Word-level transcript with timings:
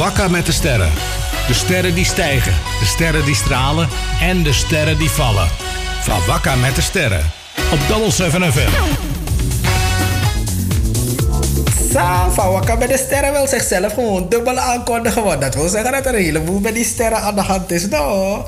Wakka 0.00 0.28
met 0.28 0.46
de 0.46 0.52
sterren. 0.52 0.92
De 1.46 1.54
sterren 1.54 1.94
die 1.94 2.04
stijgen, 2.04 2.52
de 2.78 2.84
sterren 2.84 3.24
die 3.24 3.34
stralen 3.34 3.88
en 4.20 4.42
de 4.42 4.52
sterren 4.52 4.98
die 4.98 5.10
vallen. 5.10 5.48
Van 6.02 6.26
Wakka 6.26 6.54
met 6.54 6.74
de 6.74 6.80
sterren. 6.80 7.30
Op 7.72 7.78
Double 7.88 8.10
7 8.10 8.52
FM. 8.52 8.70
Van 12.30 12.52
Wakka 12.52 12.74
met 12.74 12.88
de 12.88 12.96
sterren 12.96 13.32
wil 13.32 13.46
zichzelf 13.46 13.92
gewoon 13.94 14.28
dubbel 14.28 14.58
aankondigen. 14.58 15.24
Want 15.24 15.40
dat 15.40 15.54
wil 15.54 15.68
zeggen 15.68 15.92
dat 15.92 16.06
er 16.06 16.14
een 16.14 16.24
heleboel 16.24 16.60
met 16.60 16.74
die 16.74 16.84
sterren 16.84 17.18
aan 17.18 17.34
de 17.34 17.40
hand 17.40 17.70
is. 17.70 17.88
Nou, 17.88 18.42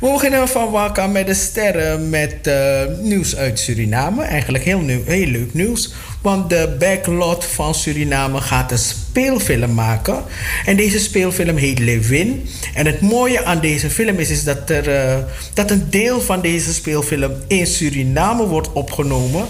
we 0.00 0.12
beginnen 0.12 0.48
van 0.48 0.70
Wakka 0.70 1.06
met 1.06 1.26
de 1.26 1.34
sterren 1.34 2.10
met 2.10 2.34
uh, 2.46 2.54
nieuws 3.00 3.36
uit 3.36 3.58
Suriname. 3.58 4.22
Eigenlijk 4.22 4.64
heel, 4.64 4.80
nieuw, 4.80 5.04
heel 5.04 5.26
leuk 5.26 5.54
nieuws. 5.54 5.92
Want 6.22 6.50
de 6.50 6.76
Backlot 6.78 7.44
van 7.44 7.74
Suriname 7.74 8.40
gaat 8.40 8.72
een 8.72 8.78
speelfilm 8.78 9.74
maken. 9.74 10.24
En 10.64 10.76
deze 10.76 10.98
speelfilm 10.98 11.56
heet 11.56 11.78
Levin. 11.78 12.48
En 12.74 12.86
het 12.86 13.00
mooie 13.00 13.44
aan 13.44 13.60
deze 13.60 13.90
film 13.90 14.18
is, 14.18 14.30
is 14.30 14.44
dat, 14.44 14.70
er, 14.70 14.88
uh, 14.88 15.24
dat 15.54 15.70
een 15.70 15.86
deel 15.90 16.20
van 16.20 16.40
deze 16.40 16.74
speelfilm 16.74 17.32
in 17.46 17.66
Suriname 17.66 18.46
wordt 18.46 18.72
opgenomen. 18.72 19.46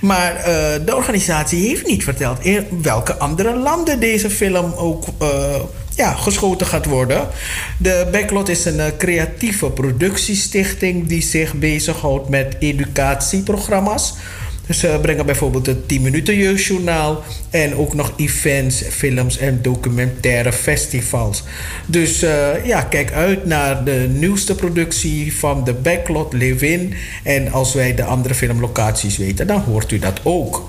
Maar 0.00 0.36
uh, 0.36 0.44
de 0.86 0.96
organisatie 0.96 1.68
heeft 1.68 1.86
niet 1.86 2.04
verteld 2.04 2.44
in 2.44 2.66
welke 2.82 3.16
andere 3.16 3.56
landen 3.56 4.00
deze 4.00 4.30
film 4.30 4.72
ook 4.72 5.04
uh, 5.22 5.28
ja, 5.94 6.12
geschoten 6.12 6.66
gaat 6.66 6.86
worden. 6.86 7.28
De 7.76 8.08
Backlot 8.12 8.48
is 8.48 8.64
een 8.64 8.96
creatieve 8.98 9.70
productiestichting 9.70 11.06
die 11.06 11.22
zich 11.22 11.54
bezighoudt 11.54 12.28
met 12.28 12.56
educatieprogramma's. 12.58 14.14
Dus 14.66 14.78
ze 14.78 14.98
brengen 15.02 15.26
bijvoorbeeld 15.26 15.66
het 15.66 15.88
10 15.88 16.02
minuten 16.02 16.36
jeugdjournaal 16.36 17.22
en 17.50 17.76
ook 17.76 17.94
nog 17.94 18.12
events, 18.16 18.82
films 18.90 19.38
en 19.38 19.62
documentaire 19.62 20.52
festivals. 20.52 21.42
Dus 21.86 22.22
uh, 22.22 22.66
ja, 22.66 22.82
kijk 22.82 23.12
uit 23.12 23.46
naar 23.46 23.84
de 23.84 24.10
nieuwste 24.12 24.54
productie 24.54 25.36
van 25.36 25.64
de 25.64 25.72
Backlot 25.72 26.32
Levin. 26.32 26.94
En 27.22 27.52
als 27.52 27.74
wij 27.74 27.94
de 27.94 28.04
andere 28.04 28.34
filmlocaties 28.34 29.16
weten, 29.16 29.46
dan 29.46 29.60
hoort 29.60 29.92
u 29.92 29.98
dat 29.98 30.20
ook. 30.22 30.68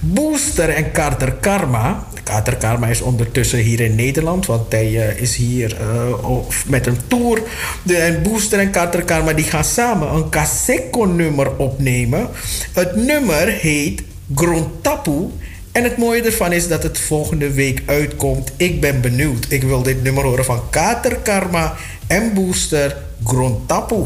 Booster 0.00 0.68
en 0.68 0.92
Carter 0.92 1.32
Karma. 1.32 2.06
Carter 2.24 2.56
Karma 2.56 2.86
is 2.86 3.00
ondertussen 3.00 3.58
hier 3.58 3.80
in 3.80 3.94
Nederland, 3.94 4.46
want 4.46 4.72
hij 4.72 4.90
uh, 4.90 5.20
is 5.20 5.36
hier 5.36 5.76
uh, 5.80 6.36
met 6.66 6.86
een 6.86 6.98
tour. 7.06 7.42
De, 7.82 7.96
en 7.96 8.22
Booster 8.22 8.58
en 8.58 8.70
Carter 8.70 9.02
Karma 9.02 9.32
die 9.32 9.44
gaan 9.44 9.64
samen 9.64 10.14
een 10.14 10.28
Kaseko-nummer 10.28 11.56
opnemen. 11.56 12.28
Het 12.72 12.96
nummer 12.96 13.46
heet 13.48 14.02
Grontapu. 14.34 15.30
En 15.72 15.84
het 15.84 15.96
mooie 15.96 16.22
ervan 16.22 16.52
is 16.52 16.68
dat 16.68 16.82
het 16.82 16.98
volgende 16.98 17.52
week 17.52 17.82
uitkomt. 17.86 18.52
Ik 18.56 18.80
ben 18.80 19.00
benieuwd. 19.00 19.46
Ik 19.48 19.62
wil 19.62 19.82
dit 19.82 20.02
nummer 20.02 20.24
horen 20.24 20.44
van 20.44 20.60
Kater 20.70 21.16
Karma 21.16 21.74
en 22.06 22.34
Booster 22.34 22.96
Grontapu. 23.24 24.04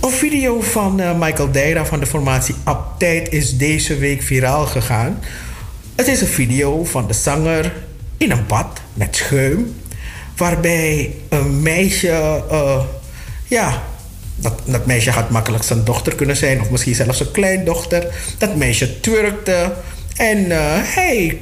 Een 0.00 0.10
video 0.10 0.60
van 0.60 1.00
uh, 1.00 1.18
Michael 1.18 1.50
Deira 1.50 1.86
van 1.86 2.00
de 2.00 2.06
formatie 2.06 2.54
Uptight 2.68 3.32
is 3.32 3.56
deze 3.56 3.96
week 3.96 4.22
viraal 4.22 4.66
gegaan. 4.66 5.18
Het 6.00 6.08
is 6.08 6.20
een 6.20 6.26
video 6.26 6.84
van 6.84 7.06
de 7.06 7.12
zanger 7.12 7.72
in 8.16 8.30
een 8.30 8.46
bad 8.46 8.80
met 8.94 9.16
schuim. 9.16 9.74
Waarbij 10.36 11.14
een 11.28 11.62
meisje, 11.62 12.42
uh, 12.50 12.80
ja, 13.46 13.82
dat, 14.36 14.52
dat 14.64 14.86
meisje 14.86 15.10
had 15.10 15.30
makkelijk 15.30 15.64
zijn 15.64 15.84
dochter 15.84 16.14
kunnen 16.14 16.36
zijn, 16.36 16.60
of 16.60 16.70
misschien 16.70 16.94
zelfs 16.94 17.20
een 17.20 17.30
kleindochter. 17.30 18.14
Dat 18.38 18.56
meisje 18.56 19.00
twerkte 19.00 19.72
en 20.16 20.38
uh, 20.38 20.58
hij 20.72 21.38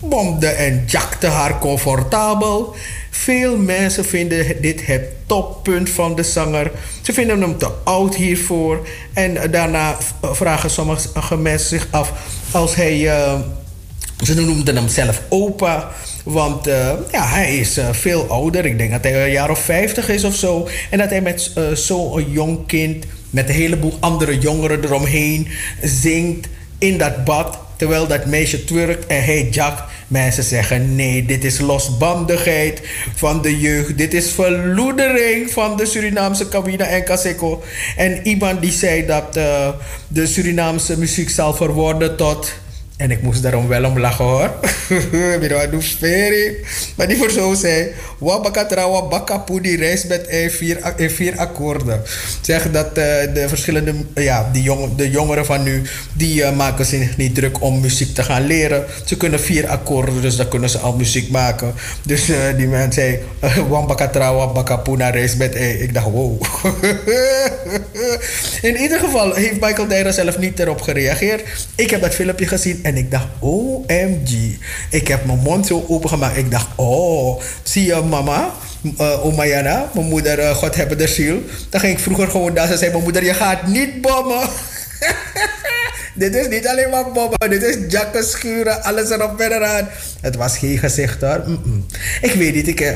bomde 0.00 0.48
en 0.48 0.84
jakte 0.86 1.26
haar 1.26 1.58
comfortabel. 1.58 2.74
Veel 3.10 3.56
mensen 3.56 4.04
vinden 4.04 4.60
dit 4.60 4.86
het 4.86 5.02
toppunt 5.26 5.90
van 5.90 6.14
de 6.14 6.22
zanger. 6.22 6.70
Ze 7.00 7.12
vinden 7.12 7.40
hem 7.40 7.58
te 7.58 7.70
oud 7.84 8.14
hiervoor. 8.14 8.86
En 9.12 9.50
daarna 9.50 9.96
vragen 10.22 10.70
sommige 10.70 11.36
mensen 11.36 11.68
zich 11.68 11.88
af 11.90 12.12
als 12.50 12.74
hij. 12.74 12.98
Uh, 12.98 13.40
ze 14.22 14.34
noemden 14.34 14.76
hem 14.76 14.88
zelf 14.88 15.22
opa. 15.28 15.90
Want 16.24 16.68
uh, 16.68 16.92
ja, 17.12 17.26
hij 17.26 17.56
is 17.56 17.78
uh, 17.78 17.88
veel 17.92 18.26
ouder. 18.28 18.64
Ik 18.64 18.78
denk 18.78 18.90
dat 18.90 19.02
hij 19.02 19.24
een 19.24 19.30
jaar 19.30 19.50
of 19.50 19.58
50 19.58 20.08
is 20.08 20.24
of 20.24 20.34
zo. 20.34 20.68
En 20.90 20.98
dat 20.98 21.10
hij 21.10 21.20
met 21.20 21.52
uh, 21.58 21.64
zo'n 21.72 22.30
jong 22.30 22.66
kind, 22.66 23.04
met 23.30 23.48
een 23.48 23.54
heleboel 23.54 23.96
andere 24.00 24.38
jongeren 24.38 24.84
eromheen, 24.84 25.48
zingt 25.82 26.48
in 26.78 26.98
dat 26.98 27.24
bad. 27.24 27.58
Terwijl 27.76 28.06
dat 28.06 28.26
meisje 28.26 28.64
twerkt 28.64 29.06
en 29.06 29.24
hij 29.24 29.48
jakt. 29.50 29.82
Mensen 30.08 30.44
zeggen 30.44 30.94
nee, 30.94 31.26
dit 31.26 31.44
is 31.44 31.58
losbandigheid 31.58 32.82
van 33.14 33.42
de 33.42 33.60
jeugd. 33.60 33.98
Dit 33.98 34.14
is 34.14 34.30
verloedering 34.30 35.50
van 35.50 35.76
de 35.76 35.86
Surinaamse 35.86 36.48
cabine 36.48 36.84
en 36.84 37.04
Kaseko. 37.04 37.62
En 37.96 38.26
iemand 38.26 38.60
die 38.60 38.72
zei 38.72 39.06
dat 39.06 39.34
de 40.08 40.26
Surinaamse 40.26 40.98
muziek 40.98 41.30
zal 41.30 41.54
verworden 41.54 42.16
tot 42.16 42.52
en 43.00 43.10
ik 43.10 43.22
moest 43.22 43.42
daarom 43.42 43.68
wel 43.68 43.84
om 43.84 43.98
lachen 43.98 44.24
hoor. 44.24 44.50
maar 46.96 47.08
die 47.08 47.18
persoon 47.18 47.56
zei: 47.56 47.90
Wabakatra 48.18 48.90
wabakapu, 48.90 49.60
die 49.60 49.76
reis 49.76 50.06
met 50.06 50.26
in 50.26 50.50
vier, 50.50 50.94
in 50.96 51.10
vier 51.10 51.36
akkoorden. 51.36 52.02
Zeg 52.40 52.70
dat 52.70 52.86
uh, 52.86 53.04
de 53.34 53.44
verschillende, 53.48 53.94
ja, 54.14 54.50
die 54.52 54.62
jong, 54.62 54.96
de 54.96 55.10
jongeren 55.10 55.46
van 55.46 55.62
nu, 55.62 55.82
die 56.12 56.40
uh, 56.40 56.56
maken 56.56 56.84
zich 56.84 57.16
niet 57.16 57.34
druk 57.34 57.62
om 57.62 57.80
muziek 57.80 58.14
te 58.14 58.22
gaan 58.22 58.46
leren. 58.46 58.84
Ze 59.04 59.16
kunnen 59.16 59.40
vier 59.40 59.68
akkoorden, 59.68 60.22
dus 60.22 60.36
dan 60.36 60.48
kunnen 60.48 60.70
ze 60.70 60.78
al 60.78 60.96
muziek 60.96 61.30
maken. 61.30 61.74
Dus 62.06 62.30
die 62.56 62.68
man 62.68 62.92
zei: 62.92 63.18
Wabakatra 63.68 64.34
wabakapu, 64.34 64.96
naar 64.96 65.14
reis 65.14 65.34
e. 65.38 65.82
Ik 65.82 65.94
dacht: 65.94 66.10
wow. 66.10 66.42
in 68.70 68.76
ieder 68.76 68.98
geval 68.98 69.34
heeft 69.34 69.60
Michael 69.60 69.88
Deira 69.88 70.12
zelf 70.12 70.38
niet 70.38 70.58
erop 70.58 70.80
gereageerd. 70.80 71.42
Ik 71.74 71.90
heb 71.90 72.00
dat 72.00 72.14
filmpje 72.14 72.46
gezien 72.46 72.80
en 72.90 72.96
ik 72.96 73.10
dacht, 73.10 73.26
OMG. 73.38 74.58
Ik 74.90 75.08
heb 75.08 75.24
mijn 75.24 75.38
mond 75.38 75.66
zo 75.66 75.84
opengemaakt. 75.88 76.36
Ik 76.36 76.50
dacht, 76.50 76.66
oh, 76.74 77.40
zie 77.62 77.84
je 77.84 78.00
mama? 78.08 78.50
Uh, 79.00 79.24
oma 79.24 79.46
Jana, 79.46 79.90
mijn 79.94 80.06
moeder, 80.06 80.38
uh, 80.38 80.50
God 80.50 80.74
hebben 80.74 80.98
de 80.98 81.06
ziel. 81.06 81.38
Dan 81.68 81.80
ging 81.80 81.92
ik 81.92 81.98
vroeger 81.98 82.28
gewoon 82.28 82.54
daar. 82.54 82.66
Ze 82.66 82.76
zei, 82.76 82.90
mijn 82.90 83.02
moeder, 83.02 83.24
je 83.24 83.34
gaat 83.34 83.66
niet 83.66 84.00
bommen. 84.00 84.48
dit 86.20 86.34
is 86.34 86.48
niet 86.48 86.66
alleen 86.66 86.90
maar 86.90 87.12
bommen. 87.12 87.50
Dit 87.50 87.62
is 87.62 87.76
jakken 87.88 88.24
schuren, 88.24 88.82
alles 88.82 89.10
erop 89.10 89.40
en 89.40 89.52
eraan. 89.52 89.88
Het 90.20 90.36
was 90.36 90.58
geen 90.58 90.78
gezicht 90.78 91.20
hoor. 91.20 91.42
Mm 91.46 91.60
-mm. 91.64 91.86
Ik 92.20 92.32
weet 92.32 92.54
niet. 92.54 92.68
Ik, 92.68 92.80
uh, 92.80 92.88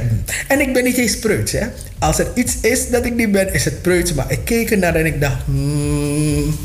en 0.48 0.60
ik 0.60 0.72
ben 0.72 0.84
niet 0.84 0.96
eens 0.96 1.18
preuts. 1.18 1.52
Hè. 1.52 1.66
Als 1.98 2.18
er 2.18 2.26
iets 2.34 2.56
is 2.60 2.88
dat 2.88 3.04
ik 3.04 3.14
niet 3.14 3.32
ben, 3.32 3.54
is 3.54 3.64
het 3.64 3.82
preuts. 3.82 4.14
Maar 4.14 4.30
ik 4.30 4.40
keek 4.44 4.70
ernaar 4.70 4.94
en 4.94 5.06
ik 5.06 5.20
dacht... 5.20 5.44
Hmm, 5.44 6.58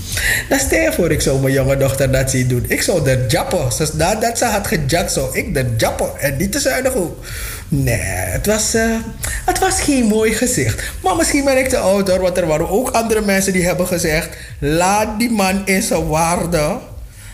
dan 0.50 0.60
je 0.82 0.92
voor 0.94 1.12
ik 1.12 1.22
zou 1.22 1.42
mijn 1.42 1.54
jonge 1.54 1.78
dochter 1.78 2.12
dat 2.12 2.30
zien 2.30 2.48
doen. 2.48 2.66
Ik 2.68 2.82
zou 2.82 3.04
de 3.04 3.26
jappen. 3.28 3.70
Dus 3.78 3.94
nadat 3.94 4.38
ze 4.38 4.46
had 4.46 4.68
gejat, 4.68 5.12
zou 5.12 5.38
ik 5.38 5.54
de 5.54 5.66
jappen. 5.78 6.20
En 6.20 6.38
niet 6.38 6.52
te 6.52 6.60
zuinig 6.60 6.94
ook. 6.96 7.26
Nee, 7.72 8.00
het 8.02 8.46
was, 8.46 8.76
uh, 8.76 8.96
het 9.46 9.60
was 9.60 9.82
geen 9.82 10.06
mooi 10.06 10.34
gezicht. 10.34 10.92
Maar 11.04 11.16
misschien 11.16 11.44
ben 11.44 11.58
ik 11.58 11.70
te 11.70 11.78
oud. 11.78 12.18
Want 12.18 12.38
er 12.38 12.48
waren 12.48 12.70
ook 12.70 12.90
andere 12.90 13.22
mensen 13.22 13.54
die 13.54 13.66
hebben 13.66 13.88
gezegd... 13.88 14.30
Laat 14.60 15.20
die 15.20 15.32
man 15.32 15.68
in 15.68 15.82
zijn 15.82 16.08
waarde. 16.08 16.78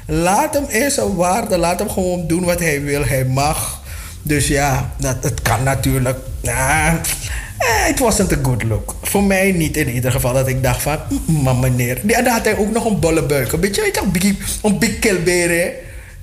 Laat 0.06 0.54
hem 0.54 0.66
in 0.68 0.92
zijn 0.92 1.16
waarde. 1.16 1.58
Laat 1.58 1.80
hem 1.80 1.90
gewoon 1.90 2.28
doen 2.28 2.44
wat 2.44 2.60
hij 2.60 2.82
wil. 2.82 3.06
Hij 3.06 3.26
mag. 3.26 3.82
Dus 4.22 4.48
ja, 4.48 4.92
dat, 4.98 5.16
het 5.22 5.42
kan 5.42 5.64
natuurlijk. 5.64 6.18
Het 7.58 8.00
wasn't 8.00 8.32
a 8.32 8.38
good 8.44 8.64
look. 8.64 8.96
Voor 9.02 9.24
mij 9.24 9.52
niet 9.52 9.78
in 9.78 9.90
ieder 9.90 10.12
geval. 10.12 10.34
Dat 10.34 10.48
ik 10.48 10.64
dacht 10.64 10.82
van, 10.82 10.98
maar 11.44 11.56
meneer. 11.56 12.02
En 12.08 12.24
dan 12.24 12.34
had 12.34 12.46
hij 12.46 12.58
ook 12.58 12.72
nog 12.72 12.86
een 12.86 13.00
bolle 13.00 13.24
buik. 13.24 13.52
Een 13.52 13.60
beetje, 13.60 13.82
weet 13.82 13.96
je, 13.96 14.02
een 14.02 14.12
big, 14.12 14.36
een 14.62 14.80
big. 14.80 15.00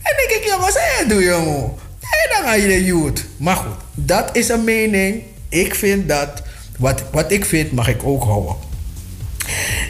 En 0.03 0.14
denk 0.17 0.31
ik, 0.31 0.44
jongens, 0.44 0.75
hé, 0.79 1.06
doe 1.06 1.23
jongen. 1.23 1.81
Dan 2.31 2.43
ga 2.43 2.55
je 2.55 2.85
youth. 2.85 3.25
Maar 3.37 3.57
goed, 3.57 3.77
dat 3.95 4.37
is 4.37 4.49
een 4.49 4.65
mening. 4.65 5.23
Ik 5.49 5.75
vind 5.75 6.09
dat, 6.09 6.43
wat, 6.79 7.03
wat 7.13 7.33
ik 7.33 7.45
vind, 7.45 7.73
mag 7.73 7.89
ik 7.89 8.05
ook 8.05 8.23
houden. 8.23 8.57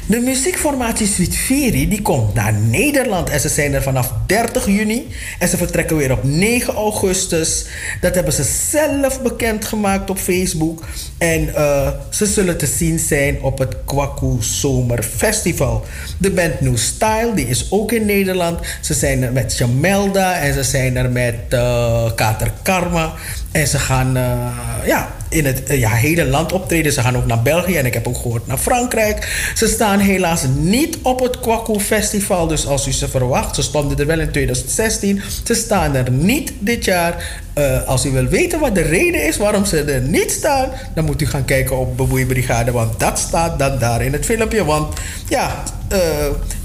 De 0.06 0.20
muziekformatie 0.20 1.06
Sweet 1.06 1.37
Fury 1.37 1.88
die 1.88 2.02
komt 2.02 2.34
naar 2.34 2.52
Nederland 2.52 3.31
en 3.31 3.40
ze 3.40 3.49
zijn 3.49 3.75
er 3.75 3.82
vanaf 3.82 4.12
30 4.26 4.66
juni 4.66 5.08
en 5.38 5.49
ze 5.49 5.56
vertrekken 5.56 5.96
weer 5.96 6.12
op 6.12 6.25
9 6.25 6.75
augustus. 6.75 7.66
Dat 8.00 8.14
hebben 8.14 8.32
ze 8.32 8.43
zelf 8.70 9.22
bekendgemaakt 9.22 10.10
op 10.10 10.19
Facebook 10.19 10.84
en 11.19 11.49
uh, 11.49 11.88
ze 12.10 12.26
zullen 12.26 12.58
te 12.58 12.66
zien 12.66 12.99
zijn 12.99 13.43
op 13.43 13.58
het 13.58 13.76
Kwaku 13.84 14.37
Zomer 14.40 15.02
Festival. 15.02 15.84
De 16.19 16.31
band 16.31 16.60
New 16.60 16.76
Style 16.76 17.32
die 17.34 17.46
is 17.46 17.66
ook 17.70 17.93
in 17.93 18.06
Nederland. 18.06 18.60
Ze 18.81 18.94
zijn 18.94 19.22
er 19.22 19.32
met 19.32 19.58
Jamelda 19.58 20.34
en 20.38 20.55
ze 20.55 20.62
zijn 20.62 20.96
er 20.96 21.10
met 21.10 21.37
uh, 21.50 22.12
Kater 22.14 22.52
Karma 22.62 23.12
en 23.52 23.66
ze 23.66 23.78
gaan 23.78 24.16
uh, 24.16 24.46
ja 24.84 25.20
in 25.32 25.44
het 25.44 25.62
ja, 25.69 25.90
hele 25.90 26.25
land 26.25 26.52
optreden. 26.52 26.93
Ze 26.93 27.00
gaan 27.00 27.17
ook 27.17 27.26
naar 27.26 27.43
België 27.43 27.76
en 27.76 27.87
ik 27.87 27.94
heb 27.94 28.08
ook 28.08 28.17
gehoord 28.17 28.46
naar 28.46 28.58
Frankrijk. 28.58 29.50
Ze 29.55 29.67
staan 29.67 29.99
helaas 29.99 30.44
niet 30.58 30.99
op 31.02 31.20
het 31.20 31.40
Kwaku 31.40 31.81
Festival. 31.81 32.46
Dus 32.46 32.67
als 32.67 32.87
u 32.87 32.93
ze 32.93 33.08
verwacht, 33.08 33.55
ze 33.55 33.62
stonden 33.62 33.99
er 33.99 34.06
wel 34.06 34.20
in 34.20 34.31
2016. 34.31 35.23
Ze 35.44 35.55
staan 35.55 35.94
er 35.94 36.11
niet 36.11 36.52
dit 36.58 36.84
jaar. 36.84 37.40
als 37.87 38.05
u 38.05 38.11
wil 38.11 38.26
weten 38.26 38.61
wat 38.61 38.75
de 38.75 38.82
reden 38.82 39.26
is 39.26 39.37
waarom 39.37 39.64
ze 39.64 39.82
er 39.82 40.00
niet 40.00 40.31
staan, 40.31 40.70
dan 40.94 41.05
moet 41.05 41.23
u 41.23 41.26
gaan 41.26 41.44
kijken 41.44 41.79
op 41.79 41.96
Bemoeibrigade. 41.96 42.73
Want 42.73 43.00
dat 43.00 43.19
staat 43.19 43.58
dan 43.58 43.79
daar 43.79 44.02
in 44.02 44.12
het 44.12 44.25
filmpje. 44.25 44.64
Want 44.64 45.00
ja, 45.29 45.62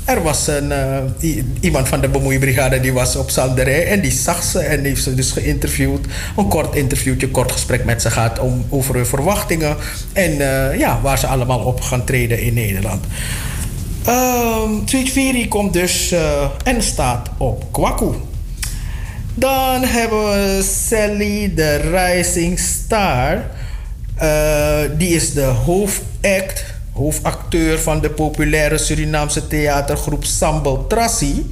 er 0.07 0.23
was 0.23 0.47
een, 0.47 0.71
uh, 0.71 1.43
iemand 1.59 1.87
van 1.87 2.01
de 2.01 2.09
bemoeibrigade 2.09 2.79
die 2.79 2.93
was 2.93 3.15
op 3.15 3.29
Zanderij 3.29 3.87
en 3.87 4.01
die 4.01 4.11
zag 4.11 4.43
ze 4.43 4.59
en 4.59 4.83
heeft 4.83 5.03
ze 5.03 5.15
dus 5.15 5.31
geïnterviewd. 5.31 6.05
Een 6.37 6.47
kort 6.47 6.75
interviewtje, 6.75 7.29
kort 7.29 7.51
gesprek 7.51 7.85
met 7.85 8.01
ze 8.01 8.11
gaat 8.11 8.39
om, 8.39 8.65
over 8.69 8.95
hun 8.95 9.05
verwachtingen 9.05 9.75
en 10.13 10.31
uh, 10.31 10.77
ja, 10.77 10.99
waar 11.01 11.19
ze 11.19 11.27
allemaal 11.27 11.59
op 11.59 11.81
gaan 11.81 12.05
treden 12.05 12.39
in 12.39 12.53
Nederland. 12.53 13.05
Um, 14.07 14.81
Sweet 14.85 15.09
Fury 15.09 15.47
komt 15.47 15.73
dus 15.73 16.11
uh, 16.13 16.49
en 16.63 16.83
staat 16.83 17.29
op 17.37 17.65
Kwaku. 17.71 18.13
Dan 19.33 19.83
hebben 19.83 20.23
we 20.23 20.69
Sally, 20.87 21.53
de 21.55 21.75
Rising 21.75 22.59
Star. 22.59 23.43
die 24.97 25.09
is 25.09 25.33
de 25.33 25.41
hoofdact 25.41 26.76
hoofdacteur 26.97 27.79
van 27.79 28.01
de 28.01 28.09
populaire 28.09 28.77
Surinaamse 28.77 29.47
theatergroep 29.47 30.25
Sambal 30.25 30.87
Trassi. 30.87 31.45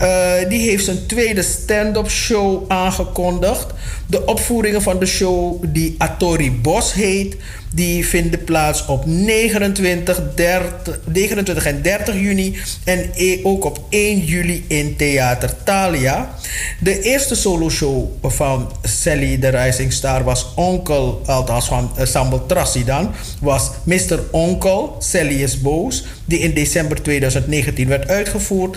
Uh, 0.00 0.48
die 0.48 0.68
heeft 0.68 0.84
zijn 0.84 1.06
tweede 1.06 1.42
stand-up 1.42 2.10
show 2.10 2.64
aangekondigd. 2.68 3.66
De 4.06 4.24
opvoeringen 4.24 4.82
van 4.82 4.98
de 4.98 5.06
show, 5.06 5.64
die 5.66 5.94
Atori 5.98 6.52
Bos 6.52 6.92
heet, 6.92 7.36
die 7.74 8.06
vinden 8.06 8.44
plaats 8.44 8.86
op 8.86 9.06
29, 9.06 10.20
30, 10.34 11.00
29 11.04 11.66
en 11.66 11.82
30 11.82 12.14
juni 12.14 12.56
en 12.84 13.10
e- 13.14 13.40
ook 13.42 13.64
op 13.64 13.80
1 13.88 14.18
juli 14.18 14.64
in 14.68 14.96
Theater 14.96 15.54
Thalia. 15.64 16.34
De 16.80 17.00
eerste 17.00 17.34
solo-show 17.34 18.08
van 18.22 18.72
Sally 18.82 19.38
de 19.38 19.48
Rising 19.48 19.92
Star 19.92 20.24
was 20.24 20.46
Onkel, 20.54 21.22
althans 21.26 21.66
van 21.66 21.90
uh, 21.98 22.04
Sambal 22.04 22.46
Trassi 22.46 22.84
dan, 22.84 23.10
was 23.40 23.70
Mr. 23.84 24.20
Onkel, 24.30 24.63
Sally 24.98 25.42
is 25.42 25.60
boos, 25.60 26.04
die 26.24 26.38
in 26.38 26.54
december 26.54 27.02
2019 27.02 27.88
werd 27.88 28.08
uitgevoerd. 28.08 28.76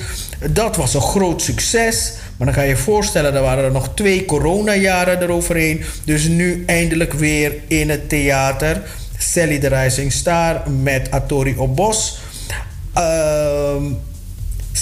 Dat 0.52 0.76
was 0.76 0.94
een 0.94 1.02
groot 1.02 1.42
succes. 1.42 2.14
Maar 2.38 2.48
dan 2.48 2.56
kan 2.56 2.64
je 2.64 2.70
je 2.70 2.78
voorstellen, 2.78 3.34
er 3.34 3.42
waren 3.42 3.64
er 3.64 3.72
nog 3.72 3.90
twee 3.94 4.26
coronajaren 4.26 5.22
eroverheen. 5.22 5.84
Dus 6.04 6.28
nu 6.28 6.64
eindelijk 6.66 7.14
weer 7.14 7.54
in 7.68 7.90
het 7.90 8.10
theater. 8.10 8.82
Sally 9.18 9.60
the 9.60 9.68
Rising 9.68 10.12
Star 10.12 10.72
met 10.82 11.12
Atori 11.12 11.58
Obos. 11.58 12.20
Uh, 12.98 13.76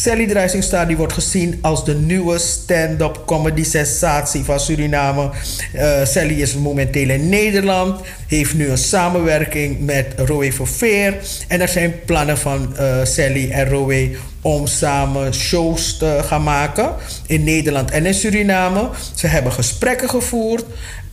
Sally 0.02 0.62
Star 0.62 0.88
die 0.88 0.98
wordt 0.98 1.14
gezien 1.14 1.60
als 1.62 1.86
de 1.86 1.96
nieuwe 1.96 2.40
stand-up 2.40 3.22
comedy 3.26 3.64
sensatie 3.64 4.44
van 4.44 4.60
Suriname. 4.60 5.30
Uh, 5.76 6.06
Sally 6.06 6.42
is 6.42 6.54
momenteel 6.56 7.10
in 7.10 7.30
Nederland, 7.30 8.02
heeft 8.28 8.54
nu 8.54 8.70
een 8.70 8.78
samenwerking 8.78 9.80
met 9.80 10.14
Roe 10.18 10.54
Verveer. 10.54 11.18
En 11.48 11.62
er 11.62 11.68
zijn 11.68 11.94
plannen 12.06 12.38
van 12.38 12.76
uh, 12.80 12.96
Sally 13.04 13.52
en 13.52 13.70
Roe 13.70 14.18
om 14.42 14.68
samen 14.68 15.34
shows 15.34 15.98
te 15.98 16.20
gaan 16.24 16.44
maken 16.44 16.94
in 17.28 17.44
Nederland 17.44 17.92
en 17.92 18.06
in 18.06 18.14
Suriname. 18.14 18.90
Ze 19.16 19.28
hebben 19.28 19.52
gesprekken 19.52 20.10
gevoerd 20.10 20.66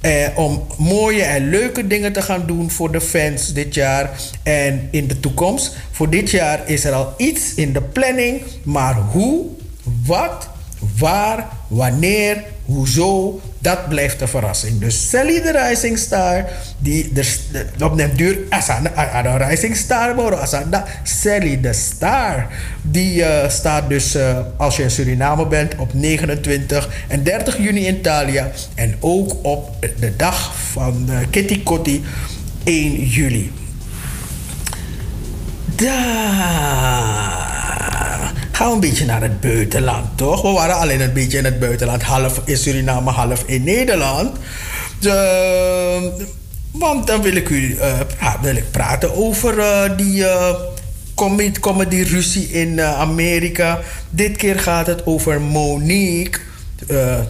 eh, 0.03 0.29
om 0.35 0.63
mooie 0.79 1.23
en 1.23 1.51
leuke 1.51 1.87
dingen 1.87 2.13
te 2.13 2.23
gaan 2.23 2.47
doen 2.47 2.71
voor 2.71 2.93
de 2.93 3.01
fans 3.01 3.53
dit 3.53 3.75
jaar 3.75 4.11
en 4.43 4.89
in 4.91 5.07
de 5.07 5.21
toekomst. 5.21 5.77
Voor 5.91 6.11
dit 6.11 6.31
jaar 6.31 6.69
is 6.69 6.85
er 6.85 6.93
al 6.93 7.15
iets 7.17 7.55
in 7.55 7.73
de 7.73 7.83
planning, 7.83 8.43
maar 8.63 8.95
hoe, 8.95 9.45
wat, 10.07 10.49
waar, 10.99 11.49
wanneer, 11.69 12.45
hoezo, 12.65 13.41
dat 13.63 13.89
blijft 13.89 14.21
een 14.21 14.29
verrassing. 14.29 14.81
Dus 14.81 15.09
Sally 15.09 15.43
de 15.43 15.67
Rising 15.69 15.99
Star, 15.99 16.45
die 16.79 17.13
de, 17.13 17.37
de, 17.53 17.85
op 17.85 18.03
duur, 18.15 18.39
de 19.23 19.37
Rising 19.37 19.77
Star 19.77 20.15
worden, 20.15 20.39
Sally 21.03 21.61
de 21.61 21.73
Star, 21.73 22.47
die 22.83 23.15
uh, 23.15 23.49
staat 23.49 23.89
dus 23.89 24.17
uh, 24.17 24.39
als 24.57 24.77
je 24.77 24.83
in 24.83 24.91
Suriname 24.91 25.47
bent 25.47 25.75
op 25.77 25.95
29 25.95 26.89
en 27.09 27.23
30 27.23 27.57
juni 27.59 27.87
in 27.87 27.97
Italia 27.97 28.51
en 28.75 28.97
ook 29.01 29.37
op 29.43 29.87
de 29.99 30.17
dag 30.17 30.55
van 30.73 31.07
uh, 31.09 31.17
Kitty 31.31 31.63
Kotti 31.63 32.05
1 32.65 33.05
juli. 33.05 33.53
Daar 35.77 37.23
gaan 38.63 38.73
een 38.73 38.81
beetje 38.81 39.05
naar 39.05 39.23
het 39.23 39.41
buitenland, 39.41 40.19
toch? 40.19 40.43
We 40.43 40.49
waren 40.49 40.77
alleen 40.77 41.01
een 41.01 41.13
beetje 41.13 41.39
in 41.39 41.45
het 41.45 41.59
buitenland, 41.59 42.03
half 42.03 42.41
in 42.45 42.57
Suriname, 42.57 43.11
half 43.11 43.43
in 43.47 43.65
Nederland. 43.65 44.37
De, 44.99 46.27
want 46.71 47.07
dan 47.07 47.23
wil 47.23 47.37
ik 47.37 47.49
u 47.49 47.77
uh, 47.77 48.01
wil 48.43 48.57
ik 48.57 48.71
praten 48.71 49.15
over 49.17 49.59
uh, 49.59 49.97
die 49.97 50.19
uh, 50.19 50.55
comedy-ruzie 51.61 52.49
in 52.49 52.81
Amerika. 52.81 53.81
Dit 54.11 54.37
keer 54.37 54.59
gaat 54.59 54.87
het 54.87 55.07
over 55.07 55.41
Monique. 55.41 56.41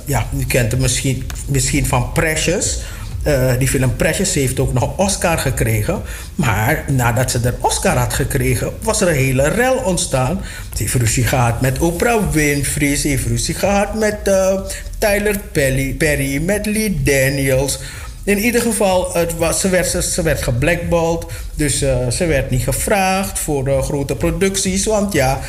ja, 0.04 0.26
u 0.38 0.44
kent 0.44 0.72
hem 0.72 0.80
misschien, 0.80 1.24
misschien 1.48 1.86
van 1.86 2.12
Precious. 2.12 2.78
Uh, 3.26 3.58
die 3.58 3.68
film 3.68 3.96
Precious 3.96 4.34
heeft 4.34 4.60
ook 4.60 4.72
nog 4.72 4.96
Oscar 4.96 5.38
gekregen. 5.38 6.02
Maar 6.34 6.84
nadat 6.88 7.30
ze 7.30 7.40
de 7.40 7.54
Oscar 7.60 7.96
had 7.96 8.12
gekregen, 8.12 8.72
was 8.82 9.00
er 9.00 9.08
een 9.08 9.14
hele 9.14 9.48
rel 9.48 9.74
ontstaan. 9.74 10.40
Ze 10.74 10.82
heeft 10.82 10.94
ruzie 10.94 11.24
gehad 11.24 11.60
met 11.60 11.78
Oprah 11.78 12.30
Winfrey. 12.30 12.96
Ze 12.96 13.08
heeft 13.08 13.26
ruzie 13.26 13.54
gehad 13.54 13.94
met 13.94 14.18
uh, 14.28 14.60
Tyler 14.98 15.38
Perry, 15.52 15.94
Perry, 15.94 16.42
met 16.42 16.66
Lee 16.66 17.02
Daniels. 17.02 17.78
In 18.24 18.38
ieder 18.38 18.60
geval, 18.60 19.12
het 19.12 19.56
ze, 19.56 19.68
werd, 19.68 20.04
ze 20.04 20.22
werd 20.22 20.42
geblackballed. 20.42 21.26
Dus 21.54 21.82
uh, 21.82 22.08
ze 22.08 22.26
werd 22.26 22.50
niet 22.50 22.62
gevraagd 22.62 23.38
voor 23.38 23.82
grote 23.82 24.16
producties. 24.16 24.84
Want 24.84 25.12
ja, 25.12 25.40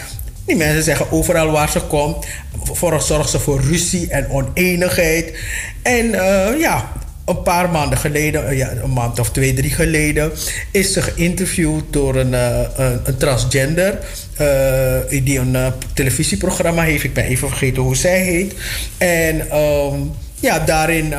die 0.46 0.56
mensen 0.56 0.84
zeggen 0.84 1.12
overal 1.12 1.52
waar 1.52 1.70
ze 1.70 1.80
komt, 1.80 2.26
voor, 2.64 3.02
zorgt 3.02 3.30
ze 3.30 3.40
voor 3.40 3.62
ruzie 3.62 4.10
en 4.10 4.30
oneenigheid. 4.30 5.38
En 5.82 6.12
ja, 6.58 6.92
een 7.26 7.42
paar 7.42 7.70
maanden 7.70 7.98
geleden, 7.98 8.48
eh, 8.48 8.58
ja, 8.58 8.72
een 8.72 8.94
maand 8.94 9.20
of 9.20 9.32
twee, 9.32 9.54
drie 9.54 9.72
geleden, 9.72 10.32
is 10.72 10.94
ze 10.94 11.02
geïnterviewd 11.02 11.84
door 11.90 12.16
een, 12.16 12.32
uh, 12.32 12.60
een, 13.04 13.18
transgender. 13.18 14.00
Uh, 14.42 15.24
die 15.24 15.40
een 15.40 15.58
televisieprogramma 15.94 16.84
heeft. 16.84 17.04
Ik 17.04 17.14
ben 17.14 17.24
even 17.24 17.48
vergeten 17.48 17.82
hoe 17.82 17.96
zij 17.96 18.20
heet. 18.20 18.54
En 18.98 19.58
um, 19.58 20.12
ja, 20.40 20.60
daarin 20.60 21.14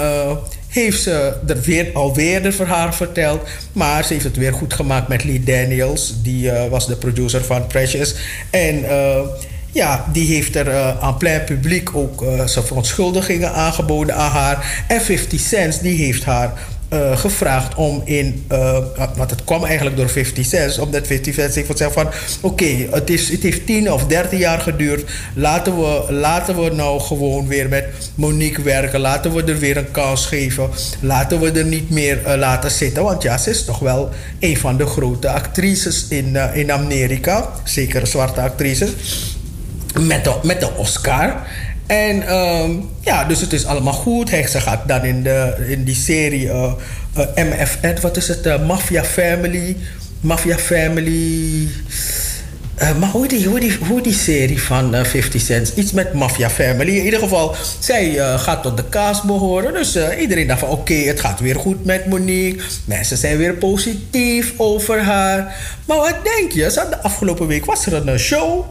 heeft 0.68 1.02
ze 1.02 1.34
er 1.46 1.60
weer, 1.60 1.90
alweer 1.92 2.42
het 2.42 2.54
verhaal 2.54 2.92
verteld. 2.92 3.48
Maar 3.72 4.04
ze 4.04 4.12
heeft 4.12 4.24
het 4.24 4.36
weer 4.36 4.52
goed 4.52 4.74
gemaakt 4.74 5.08
met 5.08 5.24
Lee 5.24 5.42
Daniels. 5.42 6.14
Die 6.22 6.50
was 6.70 6.86
de 6.86 6.96
producer 6.96 7.44
van 7.44 7.66
Precious. 7.66 8.14
En 8.50 8.84
ja, 9.74 10.04
die 10.12 10.34
heeft 10.34 10.56
er 10.56 10.66
uh, 10.66 11.02
aan 11.02 11.16
plein 11.16 11.44
publiek 11.44 11.96
ook 11.96 12.22
uh, 12.22 12.46
zijn 12.46 12.64
verontschuldigingen 12.64 13.52
aangeboden 13.52 14.14
aan 14.14 14.30
haar. 14.30 14.84
En 14.88 15.00
50 15.00 15.40
Cent 15.40 15.82
die 15.82 16.04
heeft 16.04 16.24
haar 16.24 16.52
uh, 16.92 17.16
gevraagd 17.16 17.74
om 17.74 18.02
in, 18.04 18.44
uh, 18.52 18.78
want 19.16 19.30
het 19.30 19.44
kwam 19.44 19.64
eigenlijk 19.64 19.96
door 19.96 20.08
50 20.08 20.46
Cent, 20.46 20.78
omdat 20.78 21.06
50 21.06 21.34
Cent 21.34 21.54
heeft 21.54 21.92
van, 21.92 22.08
oké, 22.40 22.64
het, 22.90 23.08
het 23.08 23.42
heeft 23.42 23.66
10 23.66 23.92
of 23.92 24.06
13 24.06 24.38
jaar 24.38 24.60
geduurd, 24.60 25.10
laten 25.34 25.76
we, 25.76 26.12
laten 26.12 26.62
we 26.62 26.70
nou 26.70 27.00
gewoon 27.00 27.46
weer 27.46 27.68
met 27.68 27.84
Monique 28.14 28.62
werken, 28.62 29.00
laten 29.00 29.34
we 29.34 29.42
er 29.42 29.58
weer 29.58 29.76
een 29.76 29.90
kans 29.90 30.26
geven, 30.26 30.70
laten 31.00 31.40
we 31.40 31.50
er 31.50 31.64
niet 31.64 31.90
meer 31.90 32.18
laten 32.36 32.70
zitten, 32.70 33.02
want 33.02 33.22
ja, 33.22 33.38
ze 33.38 33.50
is 33.50 33.64
toch 33.64 33.78
wel 33.78 34.10
een 34.40 34.56
van 34.56 34.76
de 34.76 34.86
grote 34.86 35.30
actrices 35.30 36.06
in, 36.08 36.36
in 36.54 36.72
Amerika, 36.72 37.50
zeker 37.64 38.06
zwarte 38.06 38.40
actrices 38.40 38.90
met 40.00 40.24
de, 40.24 40.34
met 40.42 40.60
de 40.60 40.70
Oscar. 40.76 41.46
En 41.86 42.34
um, 42.34 42.88
ja, 43.00 43.24
dus 43.24 43.40
het 43.40 43.52
is 43.52 43.66
allemaal 43.66 43.92
goed. 43.92 44.30
Hij, 44.30 44.46
ze 44.46 44.60
gaat 44.60 44.88
dan 44.88 45.04
in, 45.04 45.22
de, 45.22 45.64
in 45.68 45.84
die 45.84 45.94
serie 45.94 46.44
uh, 46.44 46.72
uh, 47.18 47.24
MFN, 47.34 48.00
wat 48.00 48.16
is 48.16 48.28
het? 48.28 48.46
Uh, 48.46 48.66
Mafia 48.66 49.04
Family. 49.04 49.76
Mafia 50.20 50.56
Family. 50.56 51.68
maar 52.98 53.10
hoe 53.10 53.28
die, 53.28 53.46
hoe, 53.46 53.60
die, 53.60 53.78
hoe 53.88 54.00
die 54.00 54.14
serie 54.14 54.62
van 54.62 55.06
50 55.06 55.40
Cent? 55.40 55.72
Iets 55.76 55.92
met 55.92 56.12
Mafia 56.12 56.50
Family. 56.50 56.96
In 56.96 57.04
ieder 57.04 57.20
geval, 57.20 57.56
zij 57.78 58.38
gaat 58.38 58.62
tot 58.62 58.76
de 58.76 58.84
kaas 58.88 59.22
behoren. 59.22 59.72
Dus 59.72 59.98
iedereen 60.18 60.46
dacht 60.46 60.60
van 60.60 60.68
oké, 60.68 60.94
het 60.94 61.20
gaat 61.20 61.40
weer 61.40 61.56
goed 61.56 61.84
met 61.84 62.06
Monique. 62.06 62.62
Mensen 62.84 63.16
zijn 63.16 63.36
weer 63.36 63.54
positief 63.54 64.52
over 64.56 65.02
haar. 65.02 65.56
Maar 65.84 65.96
wat 65.96 66.16
denk 66.22 66.52
je? 66.52 66.86
De 66.90 67.02
afgelopen 67.02 67.46
week 67.46 67.64
was 67.64 67.86
er 67.86 68.08
een 68.08 68.18
show 68.18 68.64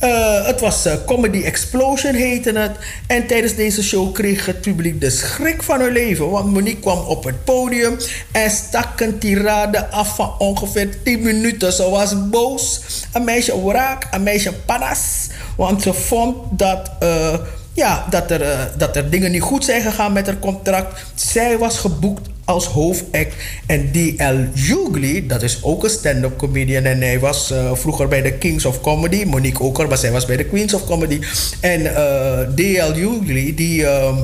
Uh, 0.00 0.46
het 0.46 0.60
was 0.60 0.86
uh, 0.86 0.92
Comedy 1.06 1.42
Explosion 1.42 2.14
heette 2.14 2.58
het. 2.58 2.76
En 3.06 3.26
tijdens 3.26 3.54
deze 3.54 3.82
show 3.82 4.12
kreeg 4.12 4.46
het 4.46 4.60
publiek 4.60 5.00
de 5.00 5.10
schrik 5.10 5.62
van 5.62 5.80
hun 5.80 5.92
leven. 5.92 6.30
Want 6.30 6.52
Monique 6.52 6.80
kwam 6.80 6.98
op 6.98 7.24
het 7.24 7.44
podium 7.44 7.96
en 8.32 8.50
stak 8.50 9.00
een 9.00 9.18
tirade 9.18 9.90
af 9.90 10.14
van 10.14 10.34
ongeveer 10.38 11.02
10 11.02 11.22
minuten. 11.22 11.72
Ze 11.72 11.90
was 11.90 12.28
boos. 12.30 12.80
Een 13.12 13.24
meisje 13.24 13.64
wraak, 13.64 14.06
een 14.10 14.22
meisje 14.22 14.52
panas. 14.52 15.26
Want 15.56 15.82
ze 15.82 15.92
vond 15.92 16.36
dat... 16.50 16.90
Uh, 17.02 17.34
ja, 17.72 18.06
dat 18.10 18.30
er, 18.30 18.70
dat 18.76 18.96
er 18.96 19.10
dingen 19.10 19.30
niet 19.30 19.42
goed 19.42 19.64
zijn 19.64 19.82
gegaan 19.82 20.12
met 20.12 20.26
haar 20.26 20.38
contract. 20.38 21.04
Zij 21.14 21.58
was 21.58 21.78
geboekt 21.78 22.28
als 22.46 22.66
hoofdact. 22.66 23.34
En 23.66 23.90
D.L. 23.92 24.60
Hughley, 24.60 25.24
dat 25.26 25.42
is 25.42 25.58
ook 25.62 25.84
een 25.84 25.90
stand-up 25.90 26.36
comedian. 26.36 26.84
En 26.84 27.00
hij 27.00 27.18
was 27.18 27.52
uh, 27.52 27.74
vroeger 27.74 28.08
bij 28.08 28.22
de 28.22 28.32
Kings 28.32 28.64
of 28.64 28.80
Comedy. 28.80 29.24
Monique 29.24 29.64
ook 29.64 29.88
maar 29.88 29.98
zij 29.98 30.12
was 30.12 30.24
bij 30.24 30.36
de 30.36 30.44
Queens 30.44 30.74
of 30.74 30.84
Comedy. 30.84 31.20
En 31.60 31.80
uh, 31.80 32.40
D.L. 32.54 32.92
Hughley, 32.92 33.52
die, 33.54 33.80
uh, 33.82 34.16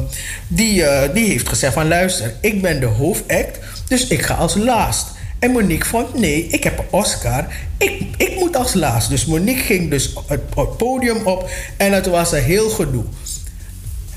die, 0.49 0.81
uh, 0.81 1.03
die 1.15 1.27
heeft 1.27 1.49
gezegd 1.49 1.73
van... 1.73 1.89
luister, 1.89 2.35
ik 2.41 2.63
ben 2.63 2.81
de 2.81 2.87
hoofdact, 2.87 3.59
dus 3.89 4.07
ik 4.07 4.23
ga 4.23 4.35
als 4.35 4.55
laatst. 4.55 5.07
En 5.39 5.51
Monique 5.51 5.89
vond, 5.89 6.15
nee, 6.15 6.47
ik 6.47 6.65
heb 6.65 6.79
een 6.79 6.85
Oscar. 6.91 7.47
Ik, 7.79 8.03
ik 8.17 8.37
moet 8.39 8.57
als 8.57 8.75
laatst. 8.75 9.09
Dus 9.09 9.27
Monique 9.27 9.63
ging 9.63 9.91
dus 9.91 10.15
het, 10.27 10.41
het 10.55 10.77
podium 10.77 11.27
op. 11.27 11.51
En 11.77 11.93
het 11.93 12.07
was 12.07 12.33
een 12.33 12.43
heel 12.43 12.69
gedoe. 12.69 13.05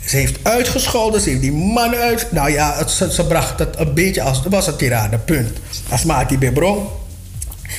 Ze 0.06 0.18
heeft 0.18 0.38
uitgescholden, 0.42 1.22
ze 1.22 1.30
heeft 1.30 1.42
die 1.42 1.52
man 1.52 1.96
uit. 1.96 2.32
Nou 2.32 2.52
ja, 2.52 2.78
het, 2.78 2.92
ze, 2.92 3.26
bracht 3.28 3.60
het 3.60 3.80
een 3.80 3.94
beetje 3.94 4.22
als. 4.22 4.38
Het 4.44 4.52
was 4.52 4.68
een 4.68 4.76
tirade, 4.76 5.18
punt. 5.18 5.58
Als 5.90 6.04
Mati 6.04 6.38
Bebron. 6.38 6.88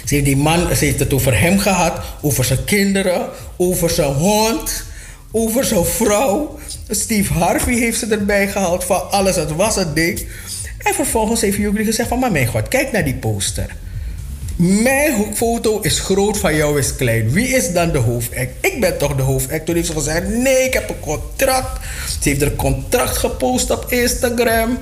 Ze 0.05 0.15
heeft 0.15 0.27
die 0.27 0.37
man, 0.37 0.77
ze 0.77 0.85
heeft 0.85 0.99
het 0.99 1.13
over 1.13 1.41
hem 1.41 1.59
gehad, 1.59 2.01
over 2.21 2.45
zijn 2.45 2.65
kinderen, 2.65 3.29
over 3.57 3.91
zijn 3.91 4.13
hond, 4.13 4.85
over 5.31 5.65
zijn 5.65 5.85
vrouw. 5.85 6.59
Steve 6.91 7.33
Harvey 7.33 7.75
heeft 7.75 7.99
ze 7.99 8.07
erbij 8.07 8.49
gehaald 8.49 8.85
van 8.85 9.11
alles, 9.11 9.37
het 9.37 9.55
was 9.55 9.75
het 9.75 9.95
ding. 9.95 10.27
En 10.79 10.95
vervolgens 10.95 11.41
heeft 11.41 11.57
jullie 11.57 11.85
gezegd 11.85 12.09
van, 12.09 12.19
maar 12.19 12.33
mijn 12.33 12.47
god, 12.47 12.69
kijk 12.69 12.93
naar 12.93 13.05
die 13.05 13.15
poster. 13.15 13.77
Mijn 14.57 15.35
foto 15.35 15.81
is 15.81 16.01
groot, 16.01 16.39
van 16.39 16.55
jou 16.55 16.79
is 16.79 16.97
klein. 16.97 17.31
Wie 17.31 17.49
is 17.49 17.73
dan 17.73 17.93
de 17.93 17.99
hoofdact? 17.99 18.51
Ik 18.61 18.81
ben 18.81 18.99
toch 18.99 19.15
de 19.15 19.23
hoofdact. 19.23 19.67
Toen 19.67 19.75
heeft 19.75 19.87
ze 19.87 19.93
gezegd: 19.93 20.29
Nee, 20.29 20.65
ik 20.65 20.73
heb 20.73 20.89
een 20.89 21.01
contract. 21.01 21.85
Ze 22.21 22.29
heeft 22.29 22.43
een 22.43 22.57
contract 22.57 23.17
gepost 23.17 23.71
op 23.71 23.87
Instagram. 23.89 24.79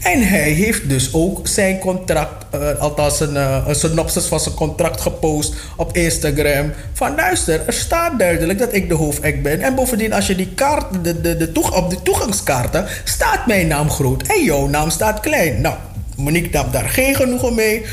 En 0.00 0.22
hij 0.28 0.50
heeft 0.50 0.88
dus 0.88 1.12
ook 1.12 1.48
zijn 1.48 1.78
contract, 1.78 2.44
uh, 2.54 2.80
althans 2.80 3.20
een, 3.20 3.34
uh, 3.34 3.64
een 3.66 3.74
synopsis 3.74 4.24
van 4.24 4.40
zijn 4.40 4.54
contract 4.54 5.00
gepost 5.00 5.54
op 5.76 5.96
Instagram. 5.96 6.72
Van 6.92 7.14
luister, 7.14 7.62
er 7.66 7.72
staat 7.72 8.18
duidelijk 8.18 8.58
dat 8.58 8.74
ik 8.74 8.88
de 8.88 8.94
hoofdact 8.94 9.42
ben. 9.42 9.60
En 9.60 9.74
bovendien, 9.74 10.12
als 10.12 10.26
je 10.26 10.34
die 10.34 10.52
kaart, 10.54 11.04
de, 11.04 11.20
de, 11.20 11.36
de 11.36 11.52
toeg, 11.52 11.76
op 11.76 11.90
de 11.90 12.02
toegangskaarten, 12.02 12.86
staat 13.04 13.46
mijn 13.46 13.66
naam 13.66 13.90
groot 13.90 14.22
en 14.22 14.44
jouw 14.44 14.66
naam 14.66 14.90
staat 14.90 15.20
klein. 15.20 15.60
Nou, 15.60 15.74
Monique 16.16 16.50
nam 16.52 16.70
daar 16.70 16.88
geen 16.88 17.14
genoegen 17.14 17.54
mee. 17.54 17.84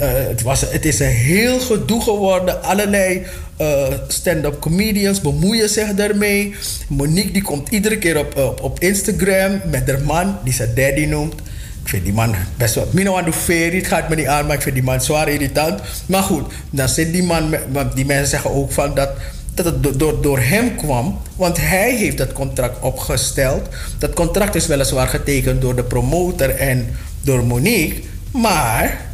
Uh, 0.00 0.06
het, 0.12 0.42
was, 0.42 0.68
is 0.68 1.00
een 1.00 1.06
heel 1.06 1.60
gedoe 1.60 2.02
geworden. 2.02 2.62
Allerlei 2.62 3.26
uh, 3.60 3.86
stand-up 4.08 4.60
comedians 4.60 5.20
bemoeien 5.20 5.68
zich 5.68 5.94
daarmee. 5.94 6.54
Monique 6.88 7.32
die 7.32 7.42
komt 7.42 7.68
iedere 7.68 7.98
keer 7.98 8.18
op, 8.18 8.36
op, 8.36 8.62
op 8.62 8.80
Instagram 8.80 9.60
met 9.70 9.90
haar 9.90 10.00
man, 10.00 10.38
die 10.44 10.52
ze 10.52 10.72
daddy 10.74 11.04
noemt. 11.04 11.34
Ik 11.82 11.88
vind 11.94 12.04
die 12.04 12.12
man 12.12 12.34
best 12.56 12.74
wel. 12.74 12.88
Mino 12.92 13.16
aan 13.16 13.24
de 13.24 13.32
ferie, 13.32 13.78
het 13.78 13.86
gaat 13.86 14.08
me 14.08 14.14
niet 14.14 14.26
aan, 14.26 14.46
maar 14.46 14.54
ik 14.54 14.62
vind 14.62 14.74
die 14.74 14.84
man 14.84 15.00
zwaar 15.00 15.28
irritant. 15.28 15.80
Maar 16.06 16.22
goed, 16.22 16.52
dan 16.70 16.88
zit 16.88 17.12
die 17.12 17.22
man, 17.22 17.54
die 17.94 18.04
mensen 18.04 18.28
zeggen 18.28 18.50
ook 18.50 18.72
van 18.72 18.94
dat, 18.94 19.10
dat 19.54 19.64
het 19.64 19.98
door, 19.98 20.22
door 20.22 20.38
hem 20.38 20.76
kwam. 20.76 21.18
Want 21.36 21.56
hij 21.56 21.96
heeft 21.96 22.18
dat 22.18 22.32
contract 22.32 22.82
opgesteld. 22.82 23.68
Dat 23.98 24.12
contract 24.12 24.54
is 24.54 24.66
weliswaar 24.66 25.08
getekend 25.08 25.60
door 25.60 25.76
de 25.76 25.84
promotor 25.84 26.50
en 26.50 26.96
door 27.22 27.44
Monique. 27.44 28.02
Maar 28.30 29.07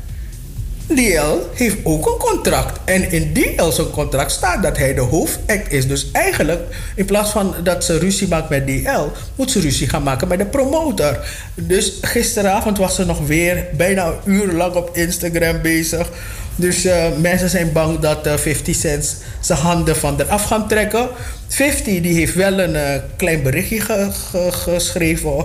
DL 0.87 1.39
heeft 1.55 1.77
ook 1.83 2.07
een 2.07 2.19
contract. 2.19 2.81
En 2.85 3.11
in 3.13 3.33
DL 3.33 3.71
zijn 3.71 3.91
contract 3.91 4.31
staat 4.31 4.63
dat 4.63 4.77
hij 4.77 4.95
de 4.95 5.01
hoofdact 5.01 5.73
is. 5.73 5.89
Dus 5.89 6.11
eigenlijk, 6.13 6.61
in 6.97 7.05
plaats 7.05 7.31
van 7.31 7.55
dat 7.63 7.85
ze 7.85 7.99
ruzie 7.99 8.29
maakt 8.29 8.49
met 8.49 8.67
DL, 8.67 9.09
moet 9.35 9.51
ze 9.51 9.61
ruzie 9.61 9.89
gaan 9.89 10.03
maken 10.03 10.29
met 10.29 10.39
de 10.39 10.47
promotor. 10.47 11.19
Dus 11.55 11.93
gisteravond 12.01 12.79
was 12.79 12.95
ze 12.95 13.05
nog 13.05 13.27
weer 13.27 13.67
bijna 13.77 14.07
een 14.07 14.33
uur 14.33 14.53
lang 14.53 14.75
op 14.75 14.97
Instagram 14.97 15.63
bezig. 15.63 16.09
Dus 16.57 16.87
uh, 16.87 17.05
mensen 17.21 17.51
zijn 17.51 17.73
bang 17.73 17.99
dat 17.99 18.27
uh, 18.27 18.37
50 18.37 18.77
Cent 18.77 19.17
zijn 19.41 19.59
handen 19.59 19.97
van 19.97 20.21
eraf 20.21 20.45
gaan 20.45 20.69
trekken. 20.69 21.09
50 21.49 22.01
die 22.01 22.15
heeft 22.15 22.35
wel 22.35 22.61
een 22.61 22.75
uh, 22.75 23.03
klein 23.17 23.43
berichtje 23.43 23.81
ge, 23.81 24.09
ge, 24.13 24.49
geschreven 24.53 25.45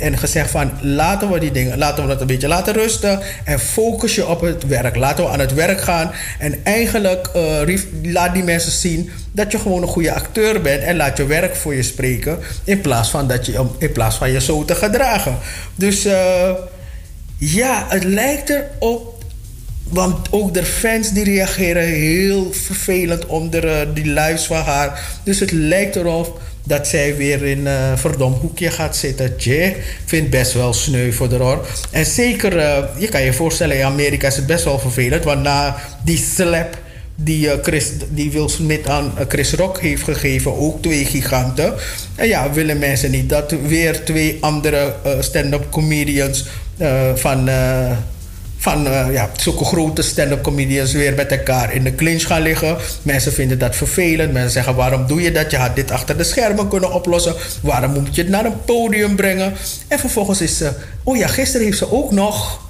en 0.00 0.18
gezegd 0.18 0.50
van 0.50 0.70
laten 0.80 1.30
we 1.30 1.40
die 1.40 1.50
dingen, 1.50 1.78
laten 1.78 2.02
we 2.02 2.08
dat 2.08 2.20
een 2.20 2.26
beetje 2.26 2.48
laten 2.48 2.74
rusten 2.74 3.20
en 3.44 3.60
focus 3.60 4.14
je 4.14 4.28
op 4.28 4.40
het 4.40 4.66
werk. 4.66 4.96
Laten 4.96 5.24
we 5.24 5.30
aan 5.30 5.38
het 5.38 5.54
werk 5.54 5.80
gaan 5.80 6.10
en 6.38 6.64
eigenlijk 6.64 7.30
laat 8.02 8.34
die 8.34 8.42
mensen 8.42 8.72
zien 8.72 9.10
dat 9.32 9.52
je 9.52 9.58
gewoon 9.58 9.82
een 9.82 9.88
goede 9.88 10.12
acteur 10.12 10.60
bent 10.60 10.82
en 10.82 10.96
laat 10.96 11.16
je 11.16 11.26
werk 11.26 11.56
voor 11.56 11.74
je 11.74 11.82
spreken 11.82 12.38
in 12.64 12.80
plaats 12.80 13.10
van 13.10 13.28
dat 13.28 13.46
je 13.46 13.66
in 13.78 13.92
plaats 13.92 14.16
van 14.16 14.30
je 14.30 14.40
zo 14.40 14.64
te 14.64 14.74
gedragen. 14.74 15.38
Dus 15.74 16.02
ja, 17.36 17.86
het 17.88 18.04
lijkt 18.04 18.50
erop 18.50 19.19
want 19.90 20.28
ook 20.30 20.54
de 20.54 20.64
fans 20.64 21.12
die 21.12 21.24
reageren 21.24 21.82
heel 21.82 22.52
vervelend 22.52 23.26
onder 23.26 23.64
uh, 23.64 23.94
die 23.94 24.06
lives 24.06 24.44
van 24.44 24.62
haar. 24.62 25.18
Dus 25.24 25.40
het 25.40 25.50
lijkt 25.50 25.96
erop 25.96 26.40
dat 26.64 26.86
zij 26.86 27.16
weer 27.16 27.44
in 27.44 27.58
uh, 27.58 27.92
verdom 27.96 28.32
hoekje 28.32 28.70
gaat 28.70 28.96
zitten. 28.96 29.36
Tje, 29.36 29.74
vind 30.04 30.30
best 30.30 30.52
wel 30.52 30.72
sneu 30.72 31.12
voor 31.12 31.28
de 31.28 31.36
hoor. 31.36 31.66
En 31.90 32.06
zeker, 32.06 32.56
uh, 32.56 32.78
je 32.98 33.08
kan 33.08 33.22
je 33.22 33.32
voorstellen, 33.32 33.76
in 33.76 33.84
Amerika 33.84 34.26
is 34.26 34.36
het 34.36 34.46
best 34.46 34.64
wel 34.64 34.78
vervelend. 34.78 35.24
Want 35.24 35.42
na 35.42 35.76
die 36.04 36.18
slap 36.34 36.78
die, 37.14 37.46
uh, 37.46 37.52
Chris, 37.62 37.86
die 38.08 38.30
Will 38.30 38.48
Smith 38.48 38.88
aan 38.88 39.12
Chris 39.28 39.52
Rock 39.52 39.80
heeft 39.80 40.02
gegeven, 40.02 40.56
ook 40.56 40.82
twee 40.82 41.04
giganten. 41.04 41.74
En 42.14 42.28
ja, 42.28 42.52
willen 42.52 42.78
mensen 42.78 43.10
niet 43.10 43.28
dat 43.28 43.54
weer 43.66 44.04
twee 44.04 44.38
andere 44.40 44.94
stand-up 45.20 45.70
comedians 45.70 46.44
van 47.14 47.48
van 48.60 48.86
uh, 48.86 49.06
ja, 49.12 49.30
zulke 49.36 49.64
grote 49.64 50.02
stand-up 50.02 50.42
comedians 50.42 50.92
weer 50.92 51.14
met 51.14 51.30
elkaar 51.30 51.74
in 51.74 51.84
de 51.84 51.94
clinch 51.94 52.26
gaan 52.26 52.42
liggen. 52.42 52.76
Mensen 53.02 53.32
vinden 53.32 53.58
dat 53.58 53.76
vervelend. 53.76 54.32
Mensen 54.32 54.50
zeggen: 54.50 54.74
waarom 54.74 55.06
doe 55.06 55.22
je 55.22 55.32
dat? 55.32 55.50
Je 55.50 55.56
had 55.56 55.76
dit 55.76 55.90
achter 55.90 56.16
de 56.16 56.24
schermen 56.24 56.68
kunnen 56.68 56.92
oplossen. 56.92 57.34
Waarom 57.62 57.92
moet 57.92 58.14
je 58.14 58.22
het 58.22 58.30
naar 58.30 58.44
een 58.44 58.64
podium 58.64 59.16
brengen? 59.16 59.52
En 59.88 59.98
vervolgens 59.98 60.40
is 60.40 60.56
ze. 60.56 60.72
Oh 61.02 61.16
ja, 61.16 61.26
gisteren 61.26 61.66
heeft 61.66 61.78
ze 61.78 61.92
ook 61.92 62.10
nog 62.10 62.60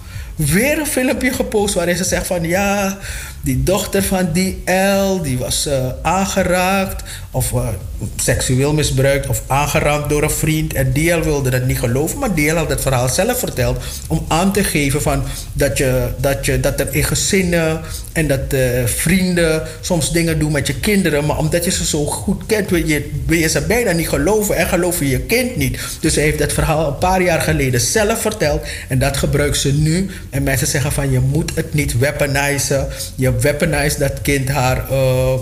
weer 0.46 0.78
een 0.78 0.86
filmpje 0.86 1.32
gepost 1.32 1.74
waarin 1.74 1.96
ze 1.96 2.04
zegt 2.04 2.26
van 2.26 2.42
ja, 2.42 2.98
die 3.40 3.62
dochter 3.62 4.02
van 4.02 4.28
die 4.32 4.62
L, 4.70 5.22
die 5.22 5.38
was 5.38 5.66
uh, 5.66 5.74
aangeraakt 6.02 7.02
of 7.30 7.52
uh, 7.52 7.68
seksueel 8.16 8.74
misbruikt 8.74 9.26
of 9.26 9.42
aangeraakt 9.46 10.08
door 10.08 10.22
een 10.22 10.30
vriend. 10.30 10.74
En 10.74 10.92
DL 10.92 11.20
wilde 11.20 11.50
dat 11.50 11.66
niet 11.66 11.78
geloven, 11.78 12.18
maar 12.18 12.34
DL 12.34 12.54
had 12.54 12.68
het 12.68 12.80
verhaal 12.80 13.08
zelf 13.08 13.38
verteld 13.38 13.82
om 14.06 14.24
aan 14.28 14.52
te 14.52 14.64
geven 14.64 15.02
van 15.02 15.22
dat, 15.52 15.78
je, 15.78 16.08
dat, 16.16 16.46
je, 16.46 16.60
dat 16.60 16.80
er 16.80 16.94
in 16.94 17.04
gezinnen 17.04 17.80
en 18.12 18.26
dat 18.26 18.52
uh, 18.54 18.84
vrienden 18.84 19.62
soms 19.80 20.12
dingen 20.12 20.38
doen 20.38 20.52
met 20.52 20.66
je 20.66 20.74
kinderen, 20.74 21.26
maar 21.26 21.38
omdat 21.38 21.64
je 21.64 21.70
ze 21.70 21.84
zo 21.84 22.04
goed 22.04 22.46
kent, 22.46 22.70
wil 22.70 22.86
je, 22.86 23.10
wil 23.26 23.38
je 23.38 23.48
ze 23.48 23.60
bijna 23.60 23.92
niet 23.92 24.08
geloven 24.08 24.56
en 24.56 24.66
geloof 24.66 24.98
je 24.98 25.08
je 25.08 25.20
kind 25.20 25.56
niet. 25.56 25.78
Dus 26.00 26.14
ze 26.14 26.20
heeft 26.20 26.38
dat 26.38 26.52
verhaal 26.52 26.86
een 26.86 26.98
paar 26.98 27.22
jaar 27.22 27.40
geleden 27.40 27.80
zelf 27.80 28.20
verteld 28.20 28.62
en 28.88 28.98
dat 28.98 29.16
gebruikt 29.16 29.56
ze 29.56 29.72
nu. 29.72 30.10
En 30.30 30.42
mensen 30.42 30.66
zeggen 30.66 30.92
van 30.92 31.10
je 31.10 31.20
moet 31.20 31.54
het 31.54 31.74
niet 31.74 31.98
weaponizen. 31.98 32.88
Je 33.14 33.36
weaponize 33.36 33.98
dat 33.98 34.22
kind 34.22 34.48
haar, 34.48 34.86
uh, 34.90 35.34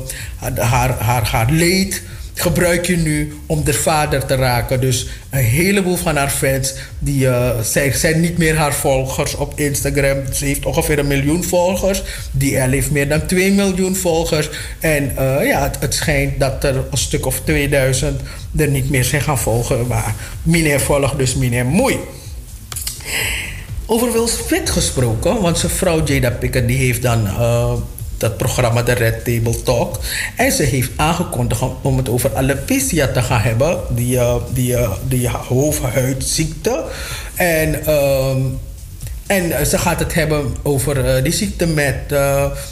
haar, 0.57 0.91
haar, 0.91 1.29
haar 1.29 1.51
leed 1.51 2.03
gebruik 2.41 2.87
je 2.87 2.97
nu 2.97 3.39
om 3.47 3.65
de 3.65 3.73
vader 3.73 4.27
te 4.27 4.35
raken. 4.35 4.81
Dus 4.81 5.07
een 5.31 5.45
heleboel 5.45 5.97
van 5.97 6.17
haar 6.17 6.31
fans, 6.31 6.75
die, 6.99 7.25
uh, 7.25 7.61
zij 7.61 7.93
zijn 7.93 8.21
niet 8.21 8.39
meer 8.39 8.57
haar 8.57 8.75
volgers 8.75 9.35
op 9.35 9.53
Instagram. 9.59 10.33
Ze 10.33 10.45
heeft 10.45 10.67
ongeveer 10.67 10.99
een 10.99 11.07
miljoen 11.07 11.45
volgers. 11.45 12.03
Die 12.31 12.61
heeft 12.61 12.91
meer 12.91 13.09
dan 13.09 13.27
2 13.27 13.53
miljoen 13.53 13.97
volgers. 13.97 14.51
En 14.81 15.13
uh, 15.19 15.47
ja, 15.47 15.71
het, 15.81 15.95
schijnt 15.95 16.41
dat 16.41 16.65
er 16.65 16.77
een 16.91 16.99
stuk 16.99 17.27
of 17.27 17.41
2000 17.45 18.21
er 18.57 18.69
niet 18.69 18.91
meer 18.91 19.05
zijn 19.05 19.23
gaan 19.23 19.39
volgen. 19.39 19.87
Maar 19.87 20.15
meneer 20.43 20.81
volgt 20.81 21.19
dus 21.19 21.35
meneer 21.35 21.67
Moei. 21.67 21.99
Over 23.91 24.13
Will 24.13 24.27
Smith 24.27 24.71
gesproken, 24.71 25.41
want 25.41 25.59
zijn 25.59 25.73
vrouw 25.73 26.05
Jada 26.05 26.31
Pickett 26.31 26.69
die 26.69 26.77
heeft 26.77 27.03
dan 27.03 27.27
uh, 27.27 27.73
dat 28.17 28.37
programma 28.37 28.83
de 28.83 28.93
Red 28.93 29.25
Table 29.25 29.63
Talk. 29.63 30.01
En 30.37 30.53
ze 30.53 30.63
heeft 30.63 30.91
aangekondigd 30.97 31.63
om 31.83 31.97
het 31.97 32.09
over 32.09 32.35
alopecia 32.35 33.07
te 33.07 33.23
gaan 33.23 33.41
hebben, 33.41 33.81
die, 33.91 34.15
uh, 34.15 34.35
die, 34.53 34.73
uh, 34.73 34.91
die 35.09 35.29
hoofdhuidziekte. 35.29 36.85
En 37.35 37.95
um, 37.95 38.59
En 39.29 39.67
ze 39.67 39.79
gaat 39.79 39.99
het 39.99 40.15
hebben 40.15 40.57
over 40.63 41.23
die 41.23 41.33
ziekte 41.33 41.67
met, 41.67 42.15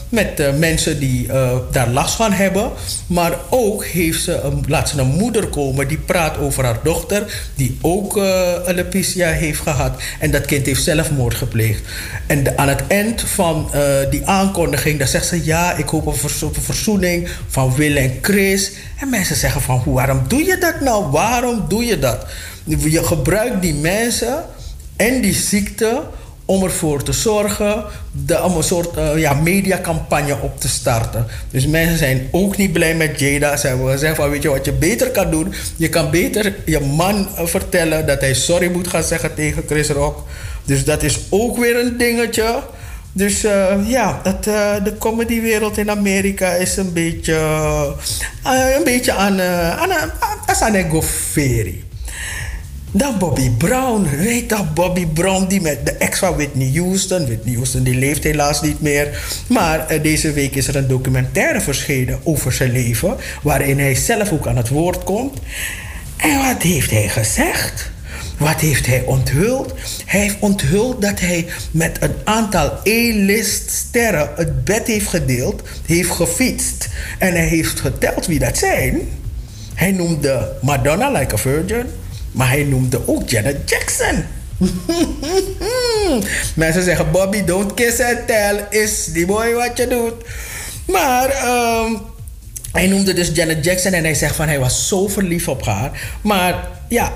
met 0.08 0.58
mensen 0.58 0.98
die 0.98 1.26
daar 1.70 1.88
last 1.88 2.14
van 2.14 2.32
hebben. 2.32 2.70
Maar 3.06 3.32
ook 3.50 3.84
heeft 3.84 4.22
ze 4.22 4.40
een, 4.40 4.64
laat 4.68 4.88
ze 4.88 5.00
een 5.00 5.06
moeder 5.06 5.46
komen 5.46 5.88
die 5.88 5.98
praat 5.98 6.38
over 6.38 6.64
haar 6.64 6.78
dochter, 6.82 7.48
die 7.54 7.78
ook 7.80 8.18
alopecia 8.66 9.28
heeft 9.28 9.60
gehad. 9.60 10.02
En 10.20 10.30
dat 10.30 10.44
kind 10.44 10.66
heeft 10.66 10.82
zelfmoord 10.82 11.34
gepleegd. 11.34 11.80
En 12.26 12.58
aan 12.58 12.68
het 12.68 12.82
eind 12.86 13.20
van 13.20 13.70
die 14.10 14.26
aankondiging, 14.26 14.98
dan 14.98 15.08
zegt 15.08 15.26
ze: 15.26 15.44
Ja, 15.44 15.72
ik 15.72 15.88
hoop 15.88 16.06
op 16.06 16.16
verzoening 16.52 17.28
van 17.48 17.74
Will 17.74 17.96
en 17.96 18.18
Chris. 18.20 18.72
En 19.00 19.10
mensen 19.10 19.36
zeggen: 19.36 19.60
van, 19.60 19.82
Waarom 19.84 20.22
doe 20.28 20.44
je 20.44 20.58
dat 20.58 20.80
nou? 20.80 21.10
Waarom 21.10 21.64
doe 21.68 21.84
je 21.84 21.98
dat? 21.98 22.26
Je 22.64 23.04
gebruikt 23.04 23.62
die 23.62 23.74
mensen 23.74 24.44
en 24.96 25.20
die 25.20 25.34
ziekte 25.34 26.02
om 26.46 26.62
ervoor 26.62 27.02
te 27.02 27.12
zorgen, 27.12 27.84
de, 28.10 28.42
om 28.42 28.56
een 28.56 28.62
soort 28.62 28.96
uh, 28.96 29.18
ja, 29.18 29.34
mediacampagne 29.34 30.36
op 30.40 30.60
te 30.60 30.68
starten. 30.68 31.26
Dus 31.50 31.66
mensen 31.66 31.98
zijn 31.98 32.28
ook 32.30 32.56
niet 32.56 32.72
blij 32.72 32.94
met 32.94 33.20
Jada. 33.20 33.56
Ze 33.56 33.66
hebben 33.66 33.90
gezegd 33.90 34.16
van, 34.16 34.30
weet 34.30 34.42
je 34.42 34.48
wat 34.48 34.64
je 34.64 34.72
beter 34.72 35.10
kan 35.10 35.30
doen? 35.30 35.54
Je 35.76 35.88
kan 35.88 36.10
beter 36.10 36.54
je 36.64 36.80
man 36.80 37.28
eh, 37.36 37.46
vertellen 37.46 38.06
dat 38.06 38.20
hij 38.20 38.34
sorry 38.34 38.70
moet 38.70 38.88
gaan 38.88 39.02
zeggen 39.02 39.34
tegen 39.34 39.62
Chris 39.66 39.88
Rock. 39.88 40.24
Dus 40.64 40.84
dat 40.84 41.02
is 41.02 41.20
ook 41.30 41.56
weer 41.58 41.76
een 41.76 41.96
dingetje. 41.96 42.62
Dus 43.12 43.44
uh, 43.44 43.74
ja, 43.86 44.20
uh, 44.24 44.32
de 44.84 44.94
comedywereld 44.98 45.78
in 45.78 45.90
Amerika 45.90 46.50
is 46.52 46.76
een 46.76 46.92
beetje, 46.92 47.34
een 48.76 48.84
beetje 48.84 49.12
aan, 49.12 49.40
aan, 49.40 49.92
aan, 49.92 50.74
aan 50.74 50.90
goferi. 50.90 51.84
Dan 52.96 53.18
Bobby 53.18 53.50
Brown. 53.50 54.08
Weet 54.16 54.48
dat 54.48 54.74
Bobby 54.74 55.06
Brown, 55.06 55.46
die 55.48 55.60
met 55.60 55.86
de 55.86 55.92
ex 55.92 56.20
Whitney 56.20 56.70
Houston. 56.74 57.26
Whitney 57.26 57.54
Houston 57.54 57.82
die 57.82 57.94
leeft 57.94 58.24
helaas 58.24 58.62
niet 58.62 58.80
meer. 58.80 59.22
Maar 59.48 59.92
uh, 59.92 60.02
deze 60.02 60.32
week 60.32 60.54
is 60.54 60.68
er 60.68 60.76
een 60.76 60.88
documentaire 60.88 61.60
verschenen 61.60 62.20
over 62.22 62.52
zijn 62.52 62.72
leven. 62.72 63.16
Waarin 63.42 63.78
hij 63.78 63.94
zelf 63.94 64.32
ook 64.32 64.46
aan 64.46 64.56
het 64.56 64.68
woord 64.68 65.04
komt. 65.04 65.38
En 66.16 66.38
wat 66.38 66.62
heeft 66.62 66.90
hij 66.90 67.08
gezegd? 67.08 67.90
Wat 68.38 68.60
heeft 68.60 68.86
hij 68.86 69.02
onthuld? 69.02 69.74
Hij 70.04 70.20
heeft 70.20 70.36
onthuld 70.40 71.02
dat 71.02 71.20
hij 71.20 71.46
met 71.70 71.96
een 72.00 72.14
aantal 72.24 72.72
A-list 72.88 73.70
sterren 73.70 74.30
het 74.36 74.64
bed 74.64 74.86
heeft 74.86 75.08
gedeeld, 75.08 75.62
heeft 75.86 76.10
gefietst. 76.10 76.88
En 77.18 77.32
hij 77.32 77.46
heeft 77.46 77.80
geteld 77.80 78.26
wie 78.26 78.38
dat 78.38 78.58
zijn. 78.58 79.00
Hij 79.74 79.92
noemde 79.92 80.56
Madonna 80.62 81.10
like 81.10 81.34
a 81.34 81.38
virgin. 81.38 81.86
Maar 82.36 82.48
hij 82.48 82.64
noemde 82.64 83.00
ook 83.06 83.28
Janet 83.28 83.70
Jackson. 83.70 84.24
Mensen 86.54 86.82
zeggen: 86.82 87.10
Bobby, 87.10 87.44
don't 87.44 87.74
kiss 87.74 88.00
and 88.00 88.26
tell. 88.26 88.66
Is 88.70 89.04
die 89.04 89.26
boy 89.26 89.54
wat 89.54 89.76
je 89.76 89.86
doet. 89.88 90.12
Maar 90.86 91.28
um, 91.84 92.00
hij 92.72 92.86
noemde 92.86 93.12
dus 93.12 93.30
Janet 93.34 93.64
Jackson 93.64 93.92
en 93.92 94.04
hij 94.04 94.14
zegt 94.14 94.36
van 94.36 94.48
hij 94.48 94.58
was 94.58 94.88
zo 94.88 95.08
verliefd 95.08 95.48
op 95.48 95.64
haar. 95.64 96.16
Maar 96.20 96.68
ja, 96.88 97.12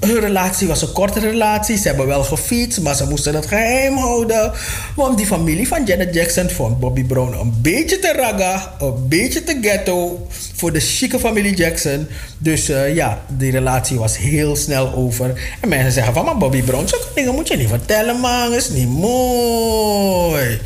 hun 0.00 0.20
relatie 0.20 0.68
was 0.68 0.82
een 0.82 0.92
korte 0.92 1.20
relatie. 1.20 1.76
Ze 1.76 1.88
hebben 1.88 2.06
wel 2.06 2.24
gefietst, 2.24 2.80
maar 2.80 2.94
ze 2.94 3.08
moesten 3.08 3.34
het 3.34 3.46
geheim 3.46 3.96
houden. 3.96 4.52
Want 4.96 5.16
die 5.16 5.26
familie 5.26 5.68
van 5.68 5.84
Janet 5.84 6.14
Jackson 6.14 6.50
vond 6.50 6.80
Bobby 6.80 7.04
Brown 7.04 7.32
een 7.32 7.54
beetje 7.62 7.98
te 7.98 8.12
raga, 8.12 8.74
een 8.78 9.08
beetje 9.08 9.44
te 9.44 9.58
ghetto 9.60 10.26
voor 10.54 10.72
de 10.72 10.80
chique 10.80 11.18
familie 11.18 11.56
Jackson. 11.56 12.06
Dus 12.38 12.70
uh, 12.70 12.94
ja, 12.94 13.22
die 13.28 13.50
relatie 13.50 13.98
was 13.98 14.18
heel 14.18 14.56
snel 14.56 14.92
over. 14.94 15.56
En 15.60 15.68
mensen 15.68 15.92
zeggen 15.92 16.14
van, 16.14 16.24
maar 16.24 16.38
Bobby 16.38 16.62
Brown, 16.62 16.88
zulke 16.88 17.06
dingen 17.14 17.34
moet 17.34 17.48
je 17.48 17.56
niet 17.56 17.68
vertellen, 17.68 18.20
man. 18.20 18.52
is 18.52 18.68
niet 18.68 18.88
mooi. 18.88 20.60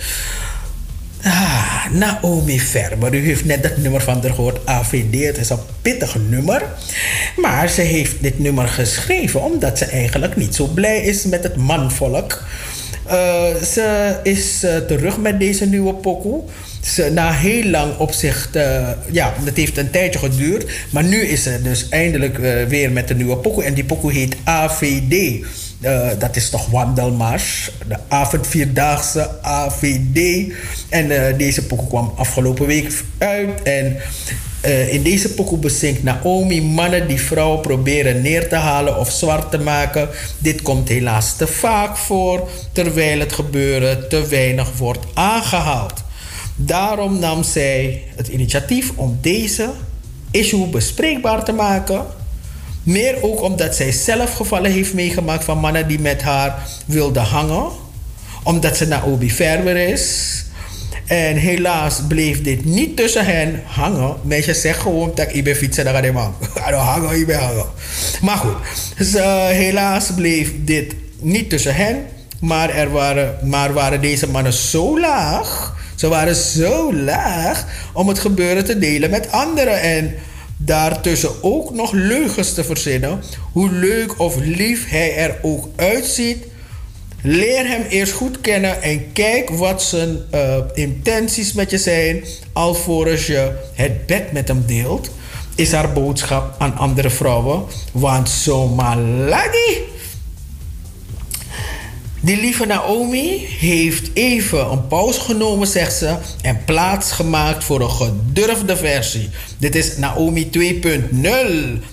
Ah, 1.27 1.91
Naomi 1.91 2.61
Verber. 2.61 3.15
U 3.15 3.25
heeft 3.25 3.45
net 3.45 3.63
dat 3.63 3.77
nummer 3.77 4.01
van 4.01 4.21
haar 4.23 4.35
gehoord, 4.35 4.67
AVD. 4.67 5.25
Het 5.25 5.39
is 5.39 5.51
een 5.51 5.59
pittig 5.83 6.17
nummer. 6.29 6.63
Maar 7.37 7.69
ze 7.69 7.81
heeft 7.81 8.15
dit 8.21 8.39
nummer 8.39 8.69
geschreven 8.69 9.43
omdat 9.43 9.79
ze 9.79 9.85
eigenlijk 9.85 10.37
niet 10.37 10.55
zo 10.55 10.67
blij 10.67 11.01
is 11.01 11.25
met 11.25 11.43
het 11.43 11.57
manvolk. 11.57 12.43
Uh, 13.07 13.55
ze 13.55 14.17
is 14.23 14.65
uh, 14.65 14.77
terug 14.77 15.19
met 15.19 15.39
deze 15.39 15.67
nieuwe 15.67 15.95
pokoe. 15.95 16.43
Ze, 16.81 17.11
na 17.13 17.33
heel 17.33 17.65
lang 17.65 17.99
opzicht, 17.99 18.57
uh, 18.57 18.89
ja, 19.11 19.35
het 19.45 19.57
heeft 19.57 19.79
een 19.79 19.91
tijdje 19.91 20.19
geduurd. 20.19 20.71
Maar 20.91 21.05
nu 21.05 21.21
is 21.21 21.43
ze 21.43 21.63
dus 21.63 21.89
eindelijk 21.89 22.37
weer 22.69 22.93
met 22.93 23.11
een 23.11 23.17
nieuwe 23.17 23.37
pokoe. 23.37 23.65
En 23.65 23.75
die 23.75 23.85
pokoe 23.85 24.13
heet 24.13 24.37
AVD. 24.45 25.45
Uh, 25.81 26.09
dat 26.19 26.37
is 26.37 26.51
toch 26.51 26.67
Wandelmars, 26.67 27.71
de 27.89 27.97
avondvierdaagse 28.09 29.43
AVD. 29.43 30.53
En 30.89 31.11
uh, 31.11 31.39
deze 31.39 31.67
pokoe 31.67 31.89
kwam 31.89 32.13
afgelopen 32.17 32.67
week 32.67 33.03
uit. 33.19 33.63
En 33.63 33.97
uh, 34.65 34.93
in 34.93 35.03
deze 35.03 35.35
pokoe 35.35 35.59
bezinkt 35.59 36.03
Naomi 36.03 36.63
mannen 36.63 37.09
die 37.09 37.21
vrouwen 37.21 37.61
proberen 37.61 38.23
neer 38.23 38.49
te 38.49 38.55
halen 38.55 38.99
of 38.99 39.11
zwart 39.11 39.51
te 39.51 39.59
maken. 39.59 40.09
Dit 40.39 40.63
komt 40.63 40.89
helaas 40.89 41.37
te 41.37 41.47
vaak 41.47 41.97
voor, 41.97 42.49
terwijl 42.73 43.21
het 43.21 43.33
gebeuren 43.33 44.09
te 44.09 44.27
weinig 44.27 44.77
wordt 44.77 45.07
aangehaald. 45.15 46.05
Daarom 46.57 47.19
nam 47.19 47.43
zij 47.43 48.05
het 48.17 48.29
initiatief 48.29 48.93
om 48.95 49.19
deze 49.21 49.71
issue 50.31 50.67
bespreekbaar 50.67 51.45
te 51.45 51.53
maken 51.53 52.05
meer 52.87 53.23
ook 53.23 53.43
omdat 53.43 53.77
zij 53.77 53.93
zelf 53.93 54.35
gevallen 54.35 54.71
heeft 54.71 54.95
meegemaakt 54.95 55.45
van 55.45 55.59
mannen 55.59 55.89
die 55.89 56.01
met 56.01 56.23
haar 56.23 56.69
wilden 56.87 57.23
hangen. 57.23 57.69
Omdat 58.43 58.77
ze 58.77 58.87
Naomi 58.87 59.31
Verber 59.31 59.77
is. 59.77 60.35
En 61.07 61.37
helaas 61.37 62.01
bleef 62.09 62.43
dit 62.43 62.65
niet 62.65 62.97
tussen 62.97 63.25
hen 63.25 63.63
hangen. 63.65 64.17
Mensen 64.23 64.55
zeggen 64.55 64.83
gewoon 64.83 65.13
dat 65.15 65.35
ik 65.35 65.45
ben 65.45 65.57
fietsen, 65.57 65.85
dan 65.85 65.95
ga 65.95 66.01
ik 66.03 66.13
man. 66.13 66.35
hangen, 66.75 67.19
ik 67.19 67.27
ben 67.27 67.39
hangen. 67.39 67.67
Maar 68.21 68.37
goed, 68.37 68.57
dus, 68.97 69.15
uh, 69.15 69.47
helaas 69.47 70.11
bleef 70.17 70.53
dit 70.65 70.95
niet 71.21 71.51
tussen 71.51 71.75
hen. 71.75 72.07
Maar, 72.41 72.71
er 72.71 72.91
waren, 72.91 73.39
maar 73.43 73.73
waren 73.73 74.01
deze 74.01 74.29
mannen 74.29 74.53
zo 74.53 75.01
laag. 75.01 75.77
Ze 75.95 76.09
waren 76.09 76.35
zo 76.35 76.95
laag 76.95 77.65
om 77.93 78.09
het 78.09 78.19
gebeuren 78.19 78.65
te 78.65 78.79
delen 78.79 79.11
met 79.11 79.33
anderen. 79.33 79.81
En 79.81 80.15
daartussen 80.57 81.43
ook 81.43 81.71
nog 81.71 81.93
leugens 81.93 82.55
te 82.55 82.65
verzinnen, 82.65 83.21
hoe 83.53 83.71
leuk 83.71 84.21
of 84.21 84.37
lief 84.37 84.89
hij 84.89 85.17
er 85.17 85.39
ook 85.43 85.69
uitziet. 85.77 86.45
Leer 87.23 87.67
hem 87.67 87.83
eerst 87.83 88.13
goed 88.13 88.41
kennen 88.41 88.83
en 88.83 89.13
kijk 89.13 89.51
wat 89.51 89.83
zijn 89.83 90.19
uh, 90.35 90.57
intenties 90.75 91.53
met 91.53 91.71
je 91.71 91.79
zijn, 91.79 92.25
alvorens 92.53 93.27
je 93.27 93.53
het 93.73 94.07
bed 94.07 94.33
met 94.33 94.49
hem 94.49 94.63
deelt. 94.67 95.11
Is 95.55 95.73
haar 95.73 95.93
boodschap 95.93 96.55
aan 96.59 96.77
andere 96.77 97.11
vrouwen. 97.11 97.63
Want 97.93 98.29
zo 98.29 98.69
malagi 98.69 99.95
die 102.27 102.37
lieve 102.37 102.67
Naomi 102.67 103.47
heeft 103.59 104.11
even 104.15 104.71
een 104.71 104.87
pauze 104.87 105.21
genomen, 105.21 105.67
zegt 105.67 105.95
ze, 105.95 106.17
en 106.43 106.65
plaats 106.65 107.13
gemaakt 107.13 107.65
voor 107.65 107.81
een 107.81 107.91
gedurfde 107.91 108.77
versie. 108.77 109.29
Dit 109.59 109.75
is 109.75 109.97
Naomi 109.97 110.45
2.0, 110.45 110.53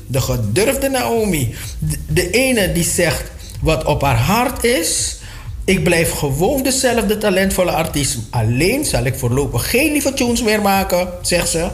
de 0.07 0.21
gedurfde 0.21 0.89
Naomi. 0.89 1.55
De, 2.07 2.29
ene 2.29 2.71
die 2.71 2.83
zegt 2.83 3.31
wat 3.61 3.83
op 3.85 4.01
haar 4.01 4.17
hart 4.17 4.63
is. 4.63 5.17
Ik 5.65 5.83
blijf 5.83 6.11
gewoon 6.11 6.63
dezelfde 6.63 7.17
talentvolle 7.17 7.71
artiest. 7.71 8.17
Alleen 8.29 8.85
zal 8.85 9.03
ik 9.03 9.15
voorlopig 9.15 9.69
geen 9.69 9.91
lieve 9.91 10.13
tunes 10.13 10.43
meer 10.43 10.61
maken, 10.61 11.07
zegt 11.21 11.49
ze. 11.49 11.67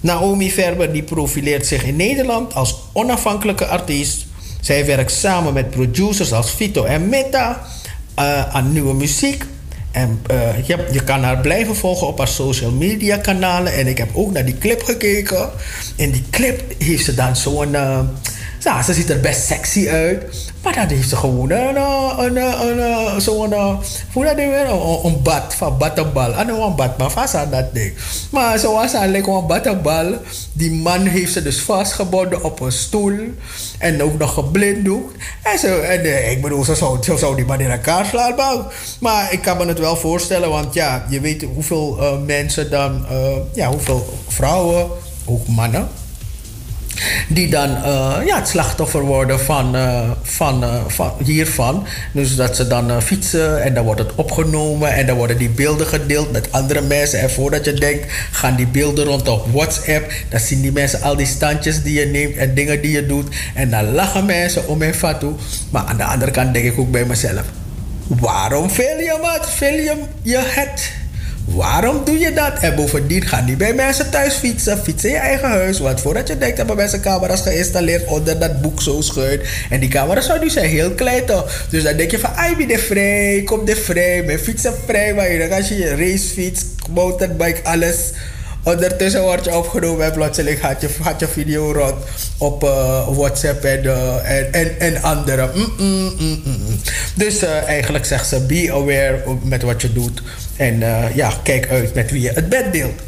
Naomi 0.00 0.50
Verber 0.50 0.92
die 0.92 1.02
profileert 1.02 1.66
zich 1.66 1.84
in 1.84 1.96
Nederland 1.96 2.54
als 2.54 2.74
onafhankelijke 2.92 3.66
artiest. 3.66 4.26
Zij 4.60 4.86
werkt 4.86 5.12
samen 5.12 5.52
met 5.52 5.70
producers 5.70 6.32
als 6.32 6.50
Vito 6.50 6.84
en 6.84 7.08
Meta 7.08 7.66
uh, 8.18 8.54
aan 8.54 8.72
nieuwe 8.72 8.94
muziek. 8.94 9.44
En 9.90 10.20
uh, 10.30 10.66
je, 10.66 10.86
je 10.92 11.04
kan 11.04 11.22
haar 11.22 11.38
blijven 11.40 11.76
volgen 11.76 12.06
op 12.06 12.18
haar 12.18 12.28
social 12.28 12.70
media 12.70 13.16
kanalen. 13.16 13.72
En 13.72 13.86
ik 13.86 13.98
heb 13.98 14.08
ook 14.12 14.32
naar 14.32 14.44
die 14.44 14.58
clip 14.58 14.82
gekeken. 14.82 15.50
In 15.96 16.10
die 16.10 16.24
clip 16.30 16.62
heeft 16.78 17.04
ze 17.04 17.14
dan 17.14 17.36
zo'n... 17.36 17.72
Uh, 17.72 18.00
nou, 18.62 18.82
ze 18.82 18.94
ziet 18.94 19.10
er 19.10 19.20
best 19.20 19.46
sexy 19.46 19.88
uit. 19.88 20.45
Maar 20.66 20.74
dan 20.74 20.88
heeft 20.96 21.08
ze 21.08 21.16
gewoon 21.16 21.50
een, 21.50 21.76
een, 21.76 22.36
een, 22.36 22.78
een 22.78 23.20
zo'n, 23.20 23.54
hoe 24.12 24.24
dat 24.24 24.34
weer, 24.34 24.70
een, 25.04 25.22
bad 25.22 25.54
van 25.54 25.78
battenbal. 25.78 26.34
En 26.34 26.48
een 26.48 26.74
bad, 26.76 26.98
maar 26.98 27.10
vast 27.10 27.34
aan 27.34 27.50
dat 27.50 27.74
ding. 27.74 27.94
Maar 28.30 28.58
zo 28.58 28.72
was 28.72 28.92
eigenlijk 28.92 29.26
een 29.26 29.46
battenbal. 29.46 30.14
Die 30.52 30.72
man 30.72 31.00
heeft 31.00 31.32
ze 31.32 31.42
dus 31.42 31.60
vastgebonden 31.60 32.44
op 32.44 32.60
een 32.60 32.72
stoel. 32.72 33.18
En 33.78 34.02
ook 34.02 34.18
nog 34.18 34.34
geblinddoekt. 34.34 35.14
En, 35.42 35.58
zo, 35.58 35.80
en 35.80 36.00
eh, 36.04 36.30
ik 36.30 36.42
bedoel, 36.42 36.64
zo 36.64 36.74
zou, 36.74 37.02
zo 37.02 37.16
zou 37.16 37.36
die 37.36 37.44
man 37.44 37.60
in 37.60 37.70
elkaar 37.70 38.06
slaan. 38.06 38.66
Maar 39.00 39.32
ik 39.32 39.42
kan 39.42 39.56
me 39.56 39.66
het 39.66 39.78
wel 39.78 39.96
voorstellen, 39.96 40.50
want 40.50 40.74
ja, 40.74 41.06
je 41.08 41.20
weet 41.20 41.46
hoeveel 41.54 41.96
uh, 42.00 42.12
mensen 42.26 42.70
dan, 42.70 43.06
uh, 43.10 43.36
ja, 43.54 43.68
hoeveel 43.68 44.18
vrouwen, 44.28 44.86
ook 45.24 45.46
mannen 45.46 45.88
die 47.28 47.48
dan 47.48 47.70
uh, 47.70 48.16
ja, 48.26 48.36
het 48.36 48.48
slachtoffer 48.48 49.00
worden 49.00 49.40
van, 49.40 49.76
uh, 49.76 50.10
van, 50.22 50.64
uh, 50.64 50.74
van 50.86 51.12
hiervan. 51.24 51.86
Dus 52.12 52.36
dat 52.36 52.56
ze 52.56 52.66
dan 52.66 53.02
fietsen 53.02 53.62
en 53.62 53.74
dan 53.74 53.84
wordt 53.84 54.00
het 54.00 54.14
opgenomen 54.14 54.94
en 54.94 55.06
dan 55.06 55.16
worden 55.16 55.38
die 55.38 55.48
beelden 55.48 55.86
gedeeld 55.86 56.32
met 56.32 56.52
andere 56.52 56.80
mensen. 56.80 57.20
En 57.20 57.30
voordat 57.30 57.64
je 57.64 57.72
denkt, 57.72 58.12
gaan 58.30 58.56
die 58.56 58.66
beelden 58.66 59.04
rond 59.04 59.28
op 59.28 59.46
WhatsApp. 59.52 60.12
Dan 60.28 60.40
zien 60.40 60.60
die 60.60 60.72
mensen 60.72 61.02
al 61.02 61.16
die 61.16 61.26
standjes 61.26 61.82
die 61.82 62.00
je 62.00 62.06
neemt 62.06 62.36
en 62.36 62.54
dingen 62.54 62.80
die 62.82 62.90
je 62.90 63.06
doet. 63.06 63.34
En 63.54 63.70
dan 63.70 63.92
lachen 63.92 64.24
mensen 64.24 64.68
om 64.68 64.82
en 64.82 64.94
fatu. 64.94 65.34
Maar 65.70 65.84
aan 65.84 65.96
de 65.96 66.04
andere 66.04 66.30
kant 66.30 66.54
denk 66.54 66.64
ik 66.64 66.78
ook 66.78 66.90
bij 66.90 67.04
mezelf. 67.04 67.44
Waarom 68.06 68.70
film 68.70 68.98
je 68.98 69.18
wat? 69.20 69.50
Film 69.50 69.98
je 70.22 70.38
het? 70.44 70.92
Waarom 71.46 72.04
doe 72.04 72.18
je 72.18 72.32
dat? 72.32 72.58
En 72.60 72.74
bovendien 72.74 73.22
ga 73.22 73.40
niet 73.40 73.58
bij 73.58 73.74
mensen 73.74 74.10
thuis 74.10 74.34
fietsen. 74.34 74.78
Fietsen 74.78 75.08
in 75.08 75.14
je 75.14 75.20
eigen 75.20 75.48
huis. 75.48 75.78
Want 75.78 76.00
voordat 76.00 76.28
je 76.28 76.38
denkt 76.38 76.56
hebben 76.56 76.76
mensen 76.76 77.00
camera's 77.00 77.40
geïnstalleerd 77.40 78.06
onder 78.06 78.38
dat 78.38 78.60
boek 78.60 78.82
zo 78.82 79.00
schuin. 79.00 79.40
En 79.70 79.80
die 79.80 79.88
camera's 79.88 80.40
die 80.40 80.50
zijn 80.50 80.68
heel 80.68 80.90
klein 80.90 81.24
toch. 81.24 81.66
Dus 81.70 81.82
dan 81.82 81.96
denk 81.96 82.10
je 82.10 82.18
van, 82.18 82.34
ai, 82.34 82.56
ben 82.56 82.68
de 82.68 82.78
vrij. 82.78 83.42
Kom 83.44 83.64
de 83.64 83.76
vrij. 83.76 84.22
Mijn 84.22 84.38
fietsen 84.38 84.74
vrij. 84.86 85.14
Maar 85.14 85.38
dan 85.38 85.52
als 85.52 85.68
je 85.68 85.76
je 85.76 85.96
racefiets, 85.96 86.64
motorbike, 86.90 87.60
alles... 87.62 87.96
Ondertussen 88.66 89.22
word 89.22 89.44
je 89.44 89.56
opgenomen 89.56 90.04
en 90.04 90.12
plotseling 90.12 90.58
gaat 90.58 90.80
je, 90.80 90.88
gaat 90.88 91.20
je 91.20 91.28
video 91.28 91.72
rond 91.72 91.94
op 92.38 92.64
uh, 92.64 93.08
WhatsApp 93.08 93.64
en, 93.64 93.84
uh, 93.84 94.30
en, 94.30 94.52
en, 94.52 94.80
en, 94.80 95.02
andere. 95.02 95.50
Mm, 95.54 95.72
mm, 96.18 96.40
mm, 96.44 96.80
dus 97.14 97.42
uh, 97.42 97.62
eigenlijk 97.62 98.04
zegt 98.04 98.28
ze: 98.28 98.40
be 98.40 98.68
aware 98.72 99.22
met 99.42 99.62
wat 99.62 99.82
je 99.82 99.92
doet. 99.92 100.22
En 100.56 100.78
ja, 101.14 101.32
kijk 101.42 101.68
uit 101.68 101.94
met 101.94 102.10
wie 102.10 102.20
je 102.20 102.30
het 102.34 102.48
bed 102.48 102.72
deelt. 102.72 103.00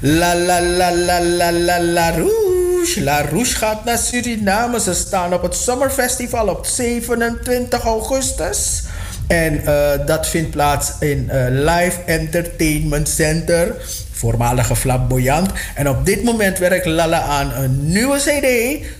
La 0.00 0.36
la 0.36 0.62
la 0.62 0.94
la 0.94 1.20
la 1.20 1.52
la 1.52 1.82
la 1.82 2.10
Rouge. 2.10 3.02
La 3.02 3.24
Rouge 3.30 3.56
gaat 3.56 3.84
naar 3.84 3.98
Suriname. 3.98 4.80
Ze 4.80 4.94
staan 4.94 5.34
op 5.34 5.42
het 5.42 5.54
Summerfestival 5.54 6.48
op 6.48 6.66
27 6.66 7.84
augustus. 7.84 8.82
En 9.26 9.62
dat 10.06 10.28
vindt 10.28 10.50
plaats 10.50 10.92
in 10.98 11.30
Live 11.50 11.98
Entertainment 12.06 13.08
Center 13.08 13.76
voormalige 14.20 14.76
flamboyant. 14.76 15.50
En 15.74 15.88
op 15.88 16.06
dit 16.06 16.22
moment 16.22 16.58
werkt 16.58 16.86
Lala 16.86 17.22
aan 17.22 17.52
een 17.52 17.92
nieuwe 17.92 18.18
CD. 18.18 18.48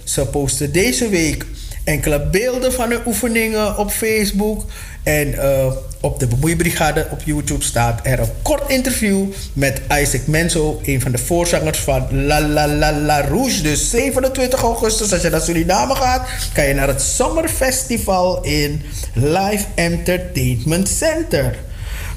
Ze 0.05 0.27
posten 0.27 0.73
deze 0.73 1.09
week 1.09 1.47
enkele 1.85 2.21
beelden 2.21 2.73
van 2.73 2.89
de 2.89 3.01
oefeningen 3.07 3.79
op 3.79 3.91
Facebook. 3.91 4.65
En 5.03 5.29
uh, 5.29 5.73
op 6.01 6.19
de 6.21 6.27
Bemoeibrigade 6.27 7.07
op 7.11 7.21
YouTube 7.25 7.65
staat 7.65 8.01
er 8.03 8.21
een 8.21 8.33
kort 8.43 8.71
interview 8.71 9.25
met 9.53 9.81
Isaac 10.01 10.27
Menzo, 10.27 10.81
een 10.85 11.01
van 11.01 11.13
de 11.13 11.19
voorzangers 11.19 11.79
van 11.79 12.27
La 12.27 12.41
La 12.41 12.69
La 12.69 12.93
La 12.93 13.21
Rouge. 13.21 13.63
Dus 13.63 13.91
27 13.91 14.63
augustus, 14.63 15.13
als 15.13 15.23
je 15.23 15.31
naar 15.31 15.41
Suriname 15.41 15.95
gaat, 15.95 16.29
kan 16.53 16.65
je 16.67 16.75
naar 16.75 16.89
het 16.89 17.03
Zomerfestival 17.03 18.43
in 18.43 18.83
Live 19.15 19.65
Entertainment 19.75 20.89
Center. 20.89 21.59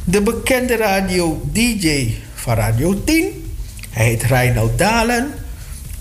De 0.04 0.22
bekende 0.22 0.76
radio 0.76 1.42
DJ 1.52 2.13
van 2.43 2.56
Radio 2.56 3.03
10. 3.03 3.53
Hij 3.89 4.06
heet 4.06 4.23
Reinald 4.23 4.77
Dalen. 4.77 5.34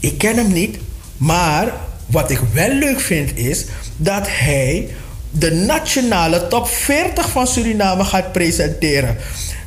Ik 0.01 0.19
ken 0.19 0.37
hem 0.37 0.53
niet, 0.53 0.79
maar 1.17 1.73
wat 2.07 2.31
ik 2.31 2.39
wel 2.53 2.69
leuk 2.69 3.01
vind 3.01 3.39
is 3.39 3.65
dat 3.97 4.27
hij 4.29 4.89
de 5.31 5.51
nationale 5.51 6.49
top 6.49 6.69
40 6.69 7.31
van 7.31 7.47
Suriname 7.47 8.05
gaat 8.05 8.33
presenteren. 8.33 9.17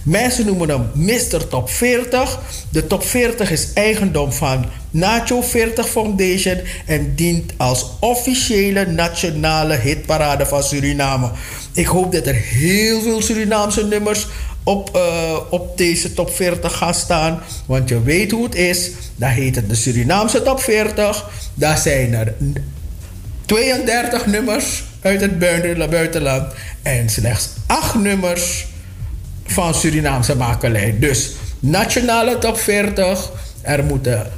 Mensen 0.04 0.46
noemen 0.46 0.70
hem 0.70 0.90
Mr. 0.94 1.48
Top 1.48 1.70
40. 1.70 2.40
De 2.70 2.88
top 2.88 3.04
40 3.04 3.52
is 3.52 3.74
eigendom 3.74 4.32
van 4.32 4.66
Nacho 4.92 5.42
40 5.42 5.90
Foundation 5.90 6.58
en 6.86 7.16
dient 7.16 7.54
als 7.58 7.86
officiële 8.00 8.86
nationale 8.86 9.76
hitparade 9.76 10.46
van 10.46 10.64
Suriname. 10.64 11.32
Ik 11.74 11.86
hoop 11.86 12.12
dat 12.12 12.28
er 12.28 12.36
heel 12.36 13.02
veel 13.02 13.22
Surinaamse 13.22 13.86
nummers 13.86 14.28
op, 14.66 14.90
uh, 14.96 15.38
op 15.50 15.78
deze 15.78 16.14
top 16.14 16.36
40 16.36 16.78
gaan 16.78 16.94
staan. 16.94 17.40
Want 17.66 17.90
je 17.90 18.04
weet 18.04 18.32
hoe 18.32 18.44
het 18.44 18.56
is. 18.56 18.92
Dan 19.16 19.30
heet 19.30 19.56
het 19.56 19.70
de 19.70 19.76
Surinaamse 19.76 20.42
top 20.42 20.60
40. 20.62 21.30
Daar 21.54 21.78
zijn 21.78 22.14
er 22.14 22.34
32 23.46 24.26
nummers 24.26 24.84
uit 25.02 25.22
het 25.22 25.40
buitenland. 25.90 26.54
En 26.82 27.10
slechts 27.10 27.50
8 27.66 27.96
nummers 27.96 28.68
van 29.46 29.74
Surinaamse 29.74 30.36
makelij. 30.36 30.96
Dus 31.00 31.32
nationale 31.60 32.38
top 32.38 32.58
40. 32.60 33.32
Er 33.62 33.84
moeten 33.84 34.32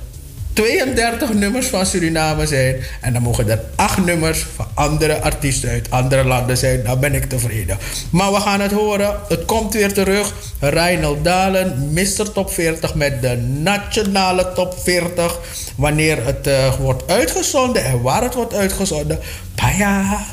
32 0.57 1.33
nummers 1.33 1.67
van 1.67 1.85
Suriname 1.85 2.45
zijn. 2.45 2.75
En 3.01 3.13
dan 3.13 3.21
mogen 3.21 3.49
er 3.49 3.59
8 3.75 4.05
nummers 4.05 4.45
van 4.55 4.67
andere 4.73 5.21
artiesten 5.21 5.69
uit 5.69 5.91
andere 5.91 6.23
landen 6.23 6.57
zijn. 6.57 6.83
Dan 6.83 6.99
ben 6.99 7.13
ik 7.13 7.25
tevreden. 7.25 7.77
Maar 8.09 8.31
we 8.31 8.39
gaan 8.39 8.59
het 8.61 8.71
horen. 8.71 9.15
Het 9.27 9.45
komt 9.45 9.73
weer 9.73 9.93
terug. 9.93 10.33
Reinald 10.59 11.23
Dalen, 11.23 11.89
Mr. 11.93 12.31
Top 12.33 12.51
40 12.51 12.95
met 12.95 13.21
de 13.21 13.35
nationale 13.37 14.53
Top 14.53 14.79
40. 14.83 15.39
Wanneer 15.75 16.25
het 16.25 16.47
uh, 16.47 16.73
wordt 16.79 17.03
uitgezonden 17.11 17.83
en 17.83 18.01
waar 18.01 18.23
het 18.23 18.33
wordt 18.33 18.53
uitgezonden. 18.53 19.19
Maar 19.61 19.77
ja, 19.77 20.25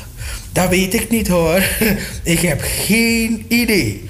dat 0.51 0.69
weet 0.69 0.93
ik 0.93 1.09
niet 1.09 1.27
hoor. 1.27 1.63
ik 2.23 2.39
heb 2.39 2.61
geen 2.63 3.45
idee. 3.47 4.09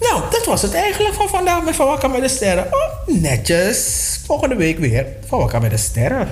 Nou, 0.00 0.22
dat 0.30 0.46
was 0.46 0.62
het 0.62 0.74
eigenlijk 0.74 1.14
van 1.14 1.28
vandaag 1.28 1.64
met 1.64 1.76
Van 1.76 1.86
Wakker 1.86 2.10
met 2.10 2.22
de 2.22 2.28
Sterren. 2.28 2.66
Oh, 2.66 3.14
netjes. 3.20 4.19
Volgende 4.30 4.56
week 4.56 4.78
weer 4.78 5.06
Van 5.26 5.60
met 5.60 5.70
de 5.70 5.76
Sterren. 5.76 6.28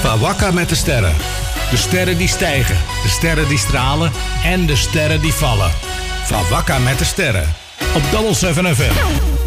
Van 0.00 0.54
met 0.54 0.68
de 0.68 0.74
Sterren. 0.74 1.14
De 1.70 1.76
sterren 1.76 2.18
die 2.18 2.28
stijgen, 2.28 2.76
de 3.02 3.08
sterren 3.08 3.48
die 3.48 3.58
stralen 3.58 4.10
en 4.44 4.66
de 4.66 4.76
sterren 4.76 5.20
die 5.20 5.32
vallen. 5.32 5.70
Van 6.24 6.82
met 6.82 6.98
de 6.98 7.04
Sterren. 7.04 7.54
Op 7.94 8.02
Double 8.10 8.34
7 8.34 8.76
FM. 8.76 9.41